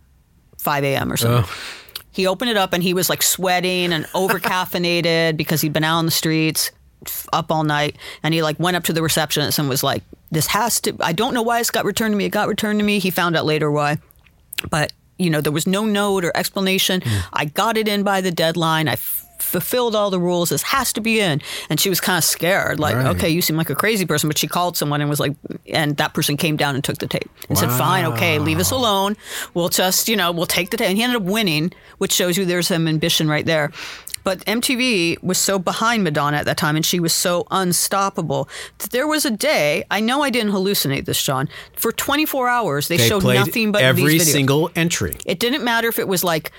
[0.58, 1.12] 5 a.m.
[1.12, 1.44] or something.
[1.48, 2.02] Oh.
[2.10, 5.84] He opened it up and he was like sweating and over caffeinated because he'd been
[5.84, 6.72] out on the streets
[7.06, 7.96] f- up all night.
[8.22, 10.96] And he like went up to the receptionist and was like, "This has to.
[11.00, 12.24] I don't know why it's got returned to me.
[12.24, 13.98] It got returned to me." He found out later why,
[14.70, 17.00] but you know there was no note or explanation.
[17.04, 17.18] Hmm.
[17.32, 18.88] I got it in by the deadline.
[18.88, 20.48] I f- fulfilled all the rules.
[20.48, 21.42] This has to be in.
[21.68, 23.06] And she was kind of scared, like, Right.
[23.08, 24.28] okay, you seem like a crazy person.
[24.28, 25.34] But she called someone and was like,
[25.66, 28.70] and that person came down and took the tape and said, fine, okay, leave us
[28.70, 29.16] alone.
[29.52, 30.88] We'll just, you know, we'll take the tape.
[30.88, 33.70] And he ended up winning, which shows you there's some ambition right there.
[34.24, 38.48] But MTV was so behind Madonna at that time, and she was so unstoppable
[38.78, 39.84] that there was a day.
[39.90, 41.48] I know I didn't hallucinate this, John.
[41.76, 44.32] For 24 hours, they, They showed nothing but every these videos.
[44.32, 45.16] single entry.
[45.26, 46.50] It didn't matter if it was like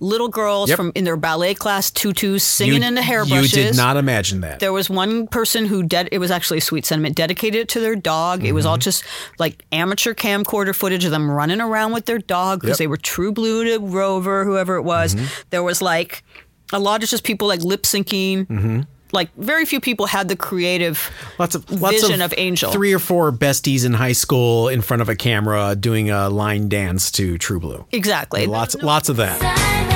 [0.00, 0.76] little girls Yep.
[0.76, 3.56] from in their ballet class tutus singing you, into You hairbrushes.
[3.56, 4.58] You did not imagine that.
[4.58, 7.78] There was one person who ded- it was actually a sweet sentiment dedicated it to
[7.80, 8.44] their dog.
[8.44, 8.70] It was Mm-hmm.
[8.70, 9.04] all just
[9.38, 12.78] like amateur camcorder footage of them running around with their dog because Yep.
[12.78, 15.14] they were true blue to Rover, whoever it was.
[15.14, 15.26] Mm-hmm.
[15.50, 16.24] There was like
[16.72, 18.46] a lot of just people like lip syncing.
[18.46, 18.80] Mm-hmm.
[19.14, 22.72] Like very few people had the creative lots of lots vision of, of Angel.
[22.72, 26.70] Three or four besties in high school in front of a camera doing a line
[26.70, 27.84] dance to True Blue.
[27.92, 28.46] exactly.
[28.46, 29.91] Lots lots of that.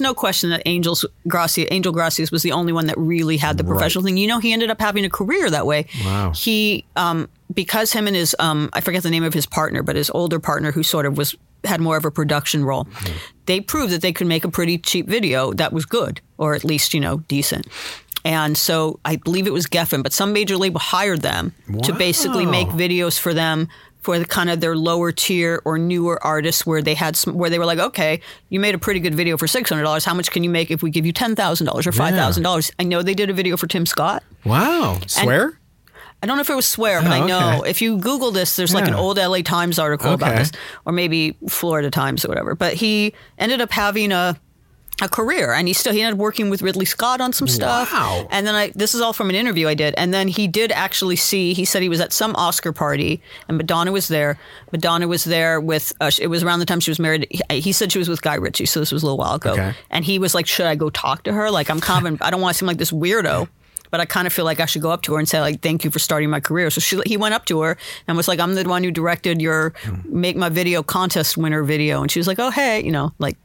[0.00, 0.14] Love you.
[0.14, 3.36] there was no question that Angel's Gracia, Angel Gracias was the only one that really
[3.36, 4.16] had the professional thing.
[4.16, 5.86] You know, he ended up having a career that way.
[6.04, 6.32] Wow.
[6.32, 9.96] He, um, because him and his, um, I forget the name of his partner, but
[9.96, 12.88] his older partner who sort of was had more of a production role.
[13.46, 16.64] They proved that they could make a pretty cheap video that was good, or at
[16.64, 17.66] least you know decent.
[18.24, 22.44] And so I believe it was Geffen, but some major label hired them to basically
[22.46, 23.68] make videos for them
[24.02, 27.50] for the kind of their lower tier or newer artists where they had some, where
[27.50, 30.04] they were like, okay, you made a pretty good video for six hundred dollars.
[30.04, 32.42] How much can you make if we give you ten thousand dollars or five thousand
[32.42, 32.70] dollars?
[32.78, 34.22] I know they did a video for Tim Scott.
[34.44, 34.98] Wow.
[35.06, 35.58] Swear?
[36.22, 37.70] I don't know if it was swear, but Oh, I know okay.
[37.70, 40.52] if you Google this, there's like an old LA Times article about this,
[40.84, 42.54] or maybe Florida Times or whatever.
[42.54, 44.38] But he ended up having a
[45.00, 47.92] a career, and he still he ended up working with Ridley Scott on some stuff.
[47.92, 48.26] Wow.
[48.30, 50.72] And then I this is all from an interview I did, and then he did
[50.72, 51.54] actually see.
[51.54, 54.38] He said he was at some Oscar party, and Madonna was there.
[54.72, 55.92] Madonna was there with.
[56.00, 57.26] Uh, it was around the time she was married.
[57.30, 59.52] He, he said she was with Guy Ritchie, so this was a little while ago.
[59.52, 59.74] Okay.
[59.90, 61.50] And he was like, "Should I go talk to her?
[61.50, 62.22] Like, I'm kind of.
[62.22, 63.48] I don't want to seem like this weirdo."
[63.90, 65.62] But I kind of feel like I should go up to her and say like,
[65.62, 67.76] "Thank you for starting my career." So she, he went up to her
[68.06, 69.74] and was like, "I'm the one who directed your
[70.04, 73.36] make my video contest winner video," and she was like, "Oh hey," you know, like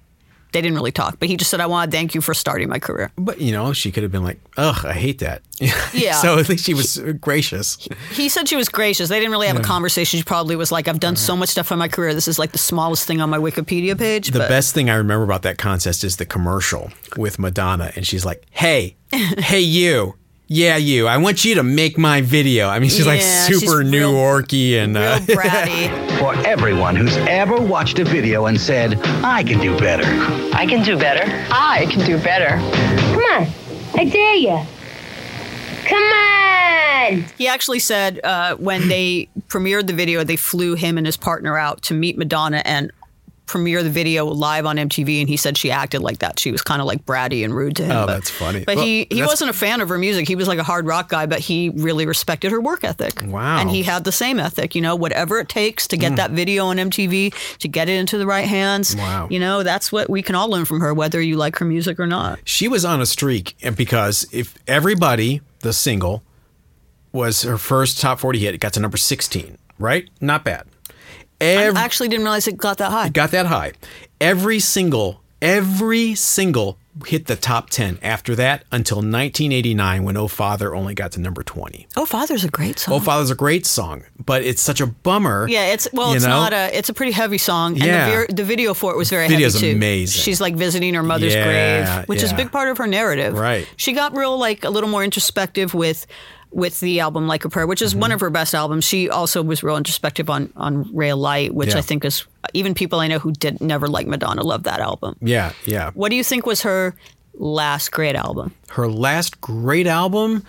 [0.51, 2.69] they didn't really talk, but he just said, "I want to thank you for starting
[2.69, 5.41] my career." But you know, she could have been like, "Ugh, I hate that."
[5.93, 6.15] Yeah.
[6.15, 7.87] so at least she was gracious.
[8.11, 9.07] He said she was gracious.
[9.07, 10.17] They didn't really have a conversation.
[10.17, 11.39] She probably was like, "I've done so uh-huh.
[11.41, 12.13] much stuff in my career.
[12.13, 14.95] This is like the smallest thing on my Wikipedia page." The but best thing I
[14.95, 20.15] remember about that contest is the commercial with Madonna, and she's like, "Hey, hey, you."
[20.47, 21.07] Yeah, you.
[21.07, 22.67] I want you to make my video.
[22.69, 26.19] I mean, she's like Yeah, she's super New real- Yorkie and real uh, bratty.
[26.19, 30.03] For everyone who's ever watched a video and said, I can do better.
[30.55, 31.23] I can do better.
[31.51, 32.57] I can do better.
[32.57, 33.47] Come on.
[33.99, 34.61] I dare you.
[35.87, 37.25] Come on.
[37.37, 41.57] He actually said uh, when they premiered the video, they flew him and his partner
[41.57, 42.91] out to meet Madonna and
[43.45, 45.19] premiere the video live on MTV.
[45.21, 46.39] And he said she acted like that.
[46.39, 47.91] She was kind of like bratty and rude to him.
[47.91, 48.63] Oh, but, that's funny.
[48.63, 50.27] But Well, he, he wasn't a fan of her music.
[50.27, 53.21] He was like a hard rock guy, but he really respected her work ethic.
[53.25, 53.59] Wow.
[53.59, 56.15] And he had the same ethic, you know, whatever it takes to get hmm.
[56.15, 58.95] that video on MTV, to get it into the right hands.
[58.95, 59.27] Wow.
[59.29, 61.99] You know, that's what we can all learn from her, whether you like her music
[61.99, 62.39] or not.
[62.45, 66.23] she was on a streak and because if everybody the single
[67.11, 70.65] was her first top 40 hit it got to number 16 right not bad
[71.41, 73.07] Every, I actually didn't realize it got that high.
[73.07, 73.73] It got that high
[74.21, 80.73] every single every single hit the top 10 after that until 1989 when oh father
[80.73, 82.93] only got to number 20 Oh, Father's a great song.
[82.95, 86.29] oh father's a great song but it's such a bummer Yeah, it's well, it's know?
[86.29, 86.75] not a.
[86.75, 89.71] It's a pretty heavy song, and the, the video for it was very Video's heavy
[89.71, 89.75] too.
[89.75, 90.21] amazing.
[90.21, 93.33] She's like visiting her mother's Yeah, grave, which is a big part of her narrative.
[93.37, 93.67] Right.
[93.75, 96.07] She got real like a little more introspective with
[96.51, 98.01] with the album Like a Prayer, which is Mm-hmm.
[98.01, 98.85] one of her best albums.
[98.85, 101.79] She also was real introspective on on Ray of Light, which Yeah.
[101.79, 105.15] I think is even people I know who did never like Madonna love that album.
[105.21, 106.93] yeah yeah What do you think was her
[107.37, 108.53] last great album?
[108.69, 110.43] her last great album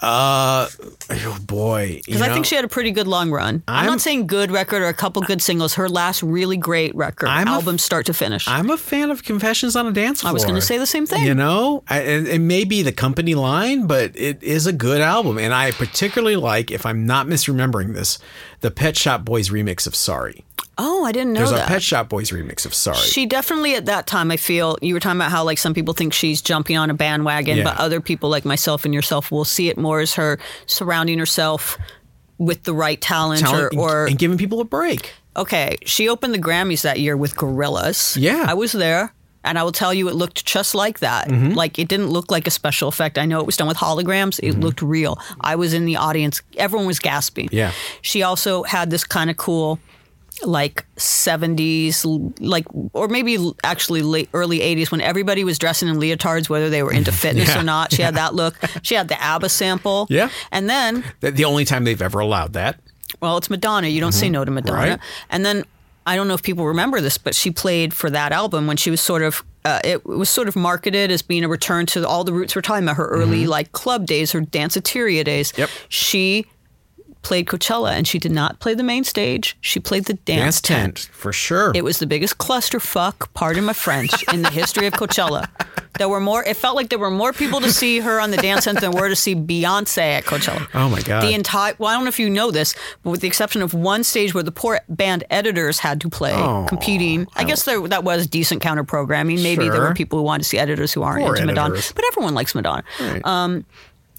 [0.00, 0.68] Uh,
[1.10, 2.00] oh boy.
[2.06, 3.62] Because I think she had a pretty good long run.
[3.66, 5.74] I'm, I'm- not saying good record or a couple good singles.
[5.74, 8.46] Her last really great record, I'm a- album start to finish.
[8.46, 10.30] I'm a fan of Confessions on a Dance Floor.
[10.30, 11.24] I was gonna say the same thing.
[11.24, 15.00] You know, I, it, it may be the company line, but it is a good
[15.00, 18.18] album, and I particularly like, if I'm not misremembering this,
[18.60, 20.44] the Pet Shop Boys remix of "Sorry."
[20.80, 21.48] Oh, I didn't know that.
[21.50, 21.68] There's that.
[21.68, 24.94] a Pet Shop Boys remix of "Sorry." She definitely at that time, I feel you
[24.94, 27.64] were talking about how like some people think she's jumping on a bandwagon, Yeah.
[27.64, 31.76] but other people like myself and yourself will see it more as her surrounding herself
[32.38, 35.12] with the right talent, Talent or, or and giving people a break.
[35.36, 38.16] okay, she opened the Grammys that year with Gorillaz.
[38.20, 38.44] Yeah.
[38.48, 39.12] I was there.
[39.44, 41.28] And I will tell you, it looked just like that.
[41.28, 41.52] Mm-hmm.
[41.54, 43.16] Like it didn't look like a special effect.
[43.18, 44.38] I know it was done with holograms.
[44.42, 45.18] It looked real.
[45.40, 46.42] I was in the audience.
[46.56, 47.46] Everyone was gasping.
[47.46, 47.56] Mm-hmm.
[47.56, 47.72] Yeah.
[48.02, 49.78] She also had this kind of cool,
[50.44, 56.48] like 70s, like, or maybe actually late, early 80s when everybody was dressing in leotards,
[56.48, 57.60] whether they were into fitness Yeah.
[57.60, 57.92] or not.
[57.92, 58.56] She had that look.
[58.82, 60.06] She had the ABBA sample.
[60.10, 60.30] Yeah.
[60.52, 62.78] And then The- only time they've ever allowed that.
[63.20, 63.88] well, it's Madonna.
[63.88, 64.78] You don't say no to Madonna.
[64.80, 64.90] Mm-hmm.
[64.90, 65.00] Right.
[65.30, 65.64] And then
[66.06, 68.90] I don't know if people remember this, but she played for that album when she
[68.90, 69.42] was sort of.
[69.64, 72.62] Uh, it was sort of marketed as being a return to all the roots we're
[72.62, 72.96] talking about.
[72.96, 75.52] Her early like club days, her danceteria days.
[75.52, 75.60] Mm-hmm.
[75.62, 75.70] Yep.
[75.90, 76.46] She
[77.28, 79.54] played Coachella, and she did not play the main stage.
[79.60, 81.72] She played the dance, Dance tent, for sure.
[81.74, 85.46] It was the biggest clusterfuck, pardon my French, in the history of Coachella.
[85.98, 86.42] There were more.
[86.44, 88.92] It felt like there were more people to see her on the dance tent than
[88.92, 90.66] were to see Beyonce at Coachella.
[90.72, 91.22] Oh, my God.
[91.24, 91.74] The entire.
[91.78, 94.32] Well, I don't know if you know this, but with the exception of one stage
[94.32, 97.26] where the poor band editors had to play, Oh, competing.
[97.36, 99.42] I guess there that was decent counter programming.
[99.42, 102.04] Maybe there were people who wanted to see editors who aren't Poor into Madonna, but
[102.12, 102.84] everyone likes Madonna.
[103.24, 103.66] Um,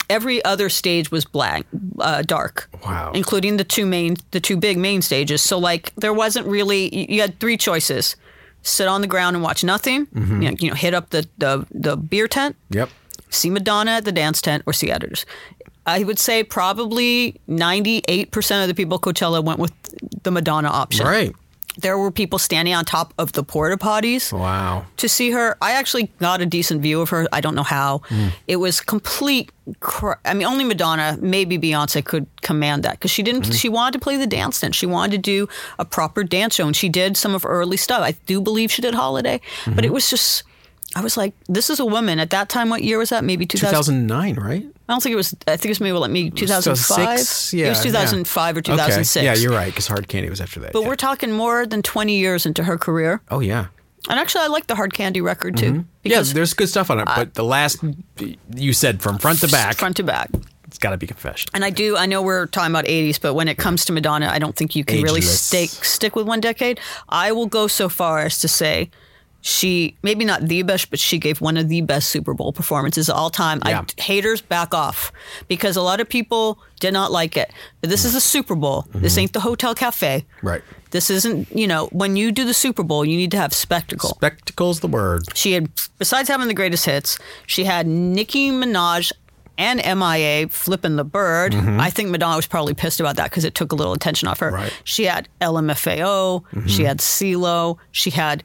[0.10, 1.66] every other stage was black,
[2.00, 2.70] uh, dark.
[2.84, 3.12] Wow.
[3.14, 5.42] Including the two main, the two big main stages.
[5.42, 7.12] So like, there wasn't really.
[7.12, 8.16] You had three choices:
[8.62, 10.08] sit on the ground and watch nothing.
[10.08, 10.42] Mm-hmm.
[10.42, 12.90] You, know, you know, hit up the, the the beer tent, yep.
[13.30, 15.26] see Madonna at the dance tent, or see editors.
[15.86, 19.74] I would say probably ninety eight percent of the people at Coachella went with
[20.24, 21.06] the Madonna option.
[21.06, 21.34] Right.
[21.82, 24.86] There were people standing on top of the porta potties Wow.
[24.98, 25.58] to see her.
[25.62, 27.28] I actually got a decent view of her.
[27.32, 28.00] I don't know how.
[28.10, 28.28] Hmm.
[28.48, 29.52] It was complete.
[29.80, 33.44] Cr- I mean, only Madonna, maybe Beyonce could command that because she didn't.
[33.44, 33.54] Mm-hmm.
[33.54, 34.76] She wanted to play the dance dance.
[34.76, 37.78] She wanted to do a proper dance show, and she did some of her early
[37.78, 38.02] stuff.
[38.02, 39.84] I do believe she did Holiday, but Mm-hmm.
[39.86, 40.44] it was just.
[40.96, 42.20] I was like, this is a woman.
[42.20, 43.24] At that time, what year was that?
[43.24, 43.70] Maybe 2000.
[44.08, 44.64] 2009, right?
[44.88, 45.36] I don't think it was.
[45.48, 46.74] I think it was maybe like maybe 2005.
[47.20, 47.54] 2006?
[47.54, 47.68] Yeah.
[47.68, 47.92] it was yeah.
[47.92, 49.18] 2005 or 2006.
[49.18, 49.26] Okay.
[49.26, 50.74] Yeah, you're right, because Hard Candy was after that.
[50.74, 50.88] But yeah.
[50.88, 53.22] we're talking more than 20 years into her career.
[53.30, 53.68] Oh, yeah.
[54.10, 55.66] And actually, I like the Hard Candy record too.
[55.66, 55.78] Mm-hmm.
[55.78, 57.84] Yeah, Because there's good stuff on it, but the last,
[58.56, 60.30] you said from front to back, front to back.
[60.66, 61.50] it's got to be Confession.
[61.54, 61.98] And I do.
[61.98, 64.76] I know we're talking about 80s, but when it comes to Madonna, I don't think
[64.76, 65.42] you can really Ageless.
[65.42, 66.80] stick stick with one decade.
[67.10, 68.90] I will go so far as to say
[69.42, 73.10] she maybe not the best, but she gave one of the best Super Bowl performances
[73.10, 73.62] of all time.
[73.66, 73.82] Yeah.
[73.82, 75.12] I, haters back off
[75.48, 77.52] because a lot of people did not like it.
[77.82, 78.86] But this is a Super Bowl.
[78.94, 80.26] This ain't the Hotel Cafe.
[80.42, 80.62] Right.
[80.92, 81.52] This isn't.
[81.56, 84.10] You know, when you do the Super Bowl, you need to have spectacle.
[84.10, 85.24] Spectacle's the word.
[85.36, 89.12] She had, besides having the greatest hits, she had Nicki Minaj
[89.58, 91.54] and MIA flipping the bird.
[91.54, 94.40] I think Madonna was probably pissed about that because it took a little attention off
[94.40, 94.48] her.
[94.48, 94.56] Mm-hmm.
[94.56, 94.72] Right.
[94.72, 94.82] Mm-hmm.
[94.86, 98.44] She had LMFAO, she had CeeLo, she had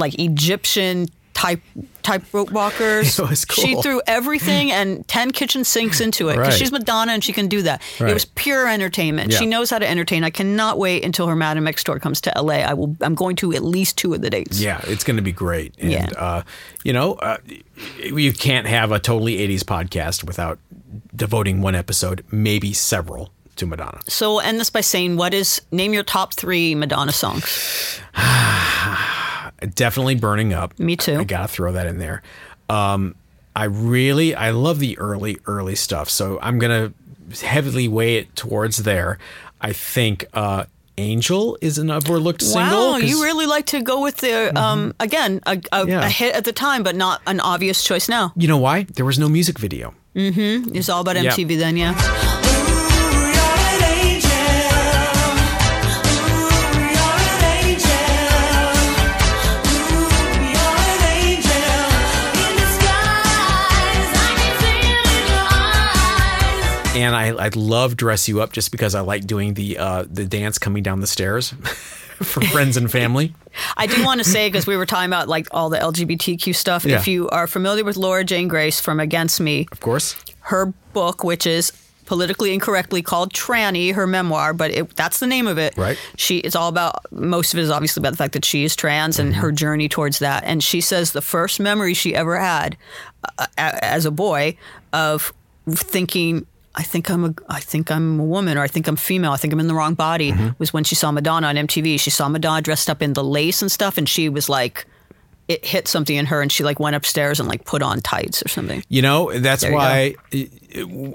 [0.00, 1.60] like Egyptian type
[2.02, 3.18] type rope walkers.
[3.20, 6.58] Was She threw everything and 10 kitchen sinks into it because Right.
[6.58, 7.80] she's Madonna and she can do that.
[7.98, 9.32] It was pure entertainment.
[9.32, 10.22] She knows how to entertain.
[10.24, 12.54] I cannot wait until her Madame X tour comes to LA.
[12.56, 14.60] I will I'm going to at least two of the dates.
[14.60, 15.74] Yeah, it's going to be great.
[15.78, 16.08] And, Yeah.
[16.16, 16.42] uh,
[16.84, 17.36] you know, uh,
[18.02, 20.58] you can't have a totally 80s podcast without
[21.14, 24.00] devoting one episode, maybe several, to Madonna.
[24.08, 28.00] So we'll end this by saying, what is name your top three Madonna songs?
[29.74, 30.78] Definitely burning up.
[30.78, 31.16] Me too.
[31.18, 32.22] I got to throw that in there.
[32.68, 33.14] Um,
[33.54, 36.08] I really, I love the early, early stuff.
[36.08, 39.18] So I'm to heavily weigh it towards there.
[39.60, 40.64] I think uh,
[40.98, 42.92] Angel is an overlooked single.
[42.92, 46.06] Wow, you really like to go with the um, again a, a, Yeah.
[46.06, 48.32] a hit at the time, but not an obvious choice now.
[48.36, 48.84] You know why?
[48.84, 49.94] There was no music video.
[50.14, 50.74] Mm-hmm.
[50.76, 51.30] It's all about Yeah.
[51.30, 51.94] MTV then, yeah.
[66.94, 70.24] And I I love dress you up just because I like doing the uh, the
[70.26, 71.50] dance coming down the stairs
[72.20, 73.34] for friends and family.
[73.76, 76.84] I do want to say because we were talking about like all the LGBTQ stuff.
[76.84, 76.96] Yeah.
[76.96, 81.22] If you are familiar with Laura Jane Grace from Against Me, Of course, her book,
[81.24, 81.72] which is
[82.06, 85.76] politically incorrectly called Tranny, her memoir, but it, that's the name of it.
[85.76, 85.96] Right.
[86.16, 88.74] She it's all about most of it is obviously about the fact that she is
[88.74, 89.40] trans and Mm-hmm.
[89.40, 90.42] her journey towards that.
[90.44, 92.76] And she says the first memory she ever had
[93.38, 94.56] uh, as a boy
[94.92, 95.32] of
[95.68, 99.32] thinking I think I'm a I think I'm a woman or I think I'm female.
[99.32, 100.50] I think I'm in the wrong body Mm-hmm.
[100.58, 101.98] was when she saw Madonna on MTV.
[101.98, 104.86] She saw Madonna dressed up in the lace and stuff and she was like
[105.48, 108.40] it hit something in her and she like went upstairs and like put on tights
[108.44, 108.84] or something.
[108.88, 110.14] You know, that's There why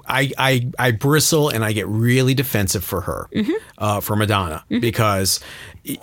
[0.05, 3.51] I, I I bristle and I get really defensive for her, Mm-hmm.
[3.77, 5.39] uh, for Madonna, because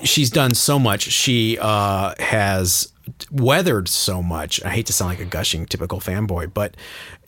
[0.03, 1.03] she's done so much.
[1.03, 2.91] She uh, has
[3.31, 4.63] weathered so much.
[4.65, 6.77] I hate to sound like a gushing typical fanboy, but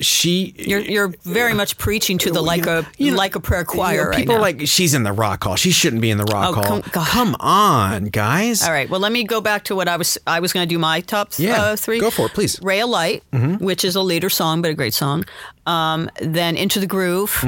[0.00, 3.72] she You're you're very much preaching to the like a like a prayer you know,
[3.72, 4.40] choir right people now.
[4.40, 5.56] like she's in the rock hall.
[5.56, 6.64] She shouldn't be in the rock Oh, hall.
[6.64, 8.62] come- Come on, guys.
[8.62, 8.88] All right.
[8.90, 10.18] Well, let me go back to what I was.
[10.26, 12.00] I was going to do my top Yeah, uh, three.
[12.00, 12.60] go for it, please.
[12.62, 13.22] Ray of Light,
[13.60, 15.24] which is a later song, but a great song.
[15.66, 17.42] Um, then Into the Groove,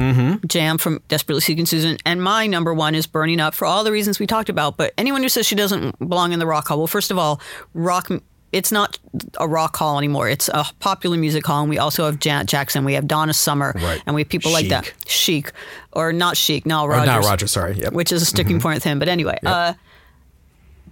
[0.47, 3.91] Jam from Desperately Seeking Susan, and my number one is Burning Up for all the
[3.91, 4.75] reasons we talked about.
[4.77, 7.39] But anyone who says she doesn't belong in the rock hall, well, first of all,
[7.73, 8.09] rock.
[8.53, 8.97] It's not
[9.39, 10.29] a rock hall anymore.
[10.29, 12.85] It's a popular music hall, and we also have Janet Jackson.
[12.85, 14.01] We have Donna Summer, Right.
[14.05, 14.85] and we have people like that.
[14.85, 15.07] Chic.
[15.07, 15.51] Chic,
[15.91, 17.07] or not Chic, Nile Or Rodgers.
[17.07, 17.77] not Roger, sorry.
[17.79, 17.91] Yep.
[17.93, 18.99] Which is a sticking point with him.
[18.99, 19.73] But anyway, uh,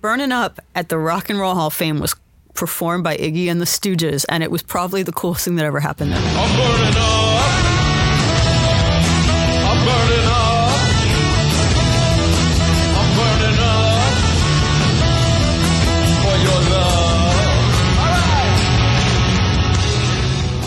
[0.01, 2.13] Burning Up at the Rock and Roll Hall of Fame was
[2.53, 5.79] performed by Iggy and the Stooges, and it was probably the coolest thing that ever
[5.79, 7.14] happened there.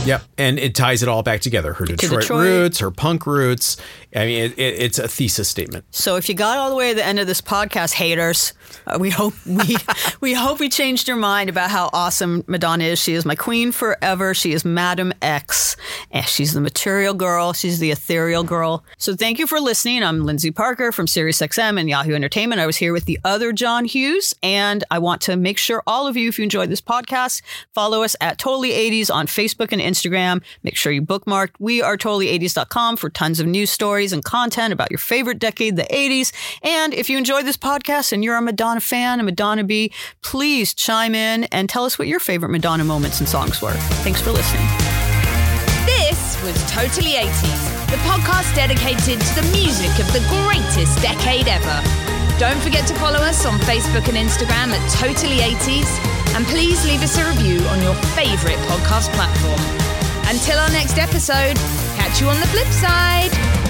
[0.09, 1.75] Yep, and it ties it all back together.
[1.75, 2.47] Her Detroit, Detroit.
[2.47, 3.77] roots, her punk roots.
[4.17, 5.85] I mean, it, it, it's a thesis statement.
[5.91, 8.55] So if you got all the way to the end of this podcast, haters,
[8.87, 9.77] uh, we hope we
[10.23, 12.99] we hope we changed your mind about how awesome Madonna is.
[12.99, 14.33] She is my queen forever.
[14.33, 15.77] She is Madam X.
[16.11, 17.53] And she's the material girl.
[17.53, 18.85] She's the ethereal girl.
[18.97, 20.03] So thank you for listening.
[20.03, 22.63] I'm Lindsay Parker from SiriusXM and Yahoo Entertainment.
[22.63, 26.07] I was here with the other John Hughes, and I want to make sure all
[26.07, 27.43] of you, if you enjoyed this podcast,
[27.75, 29.98] follow us at Totally 80s on Facebook and Instagram.
[30.63, 34.91] Make sure you bookmark we are totally80s.com for tons of news stories and content about
[34.91, 36.33] your favorite decade, the 80s.
[36.63, 39.93] And if you enjoyed this podcast and you're a Madonna fan, a Madonna bee,
[40.23, 43.75] please chime in and tell us what your favorite Madonna moments and songs were.
[44.03, 44.67] Thanks for listening.
[45.87, 51.83] This was Totally 80s, the podcast dedicated to the music of the greatest decade ever.
[52.39, 55.89] Don't forget to follow us on Facebook and Instagram at Totally 80s,
[56.37, 59.88] and please leave us a review on your favorite podcast platform.
[60.29, 61.57] Until our next episode,
[61.97, 63.68] catch you on the flip side.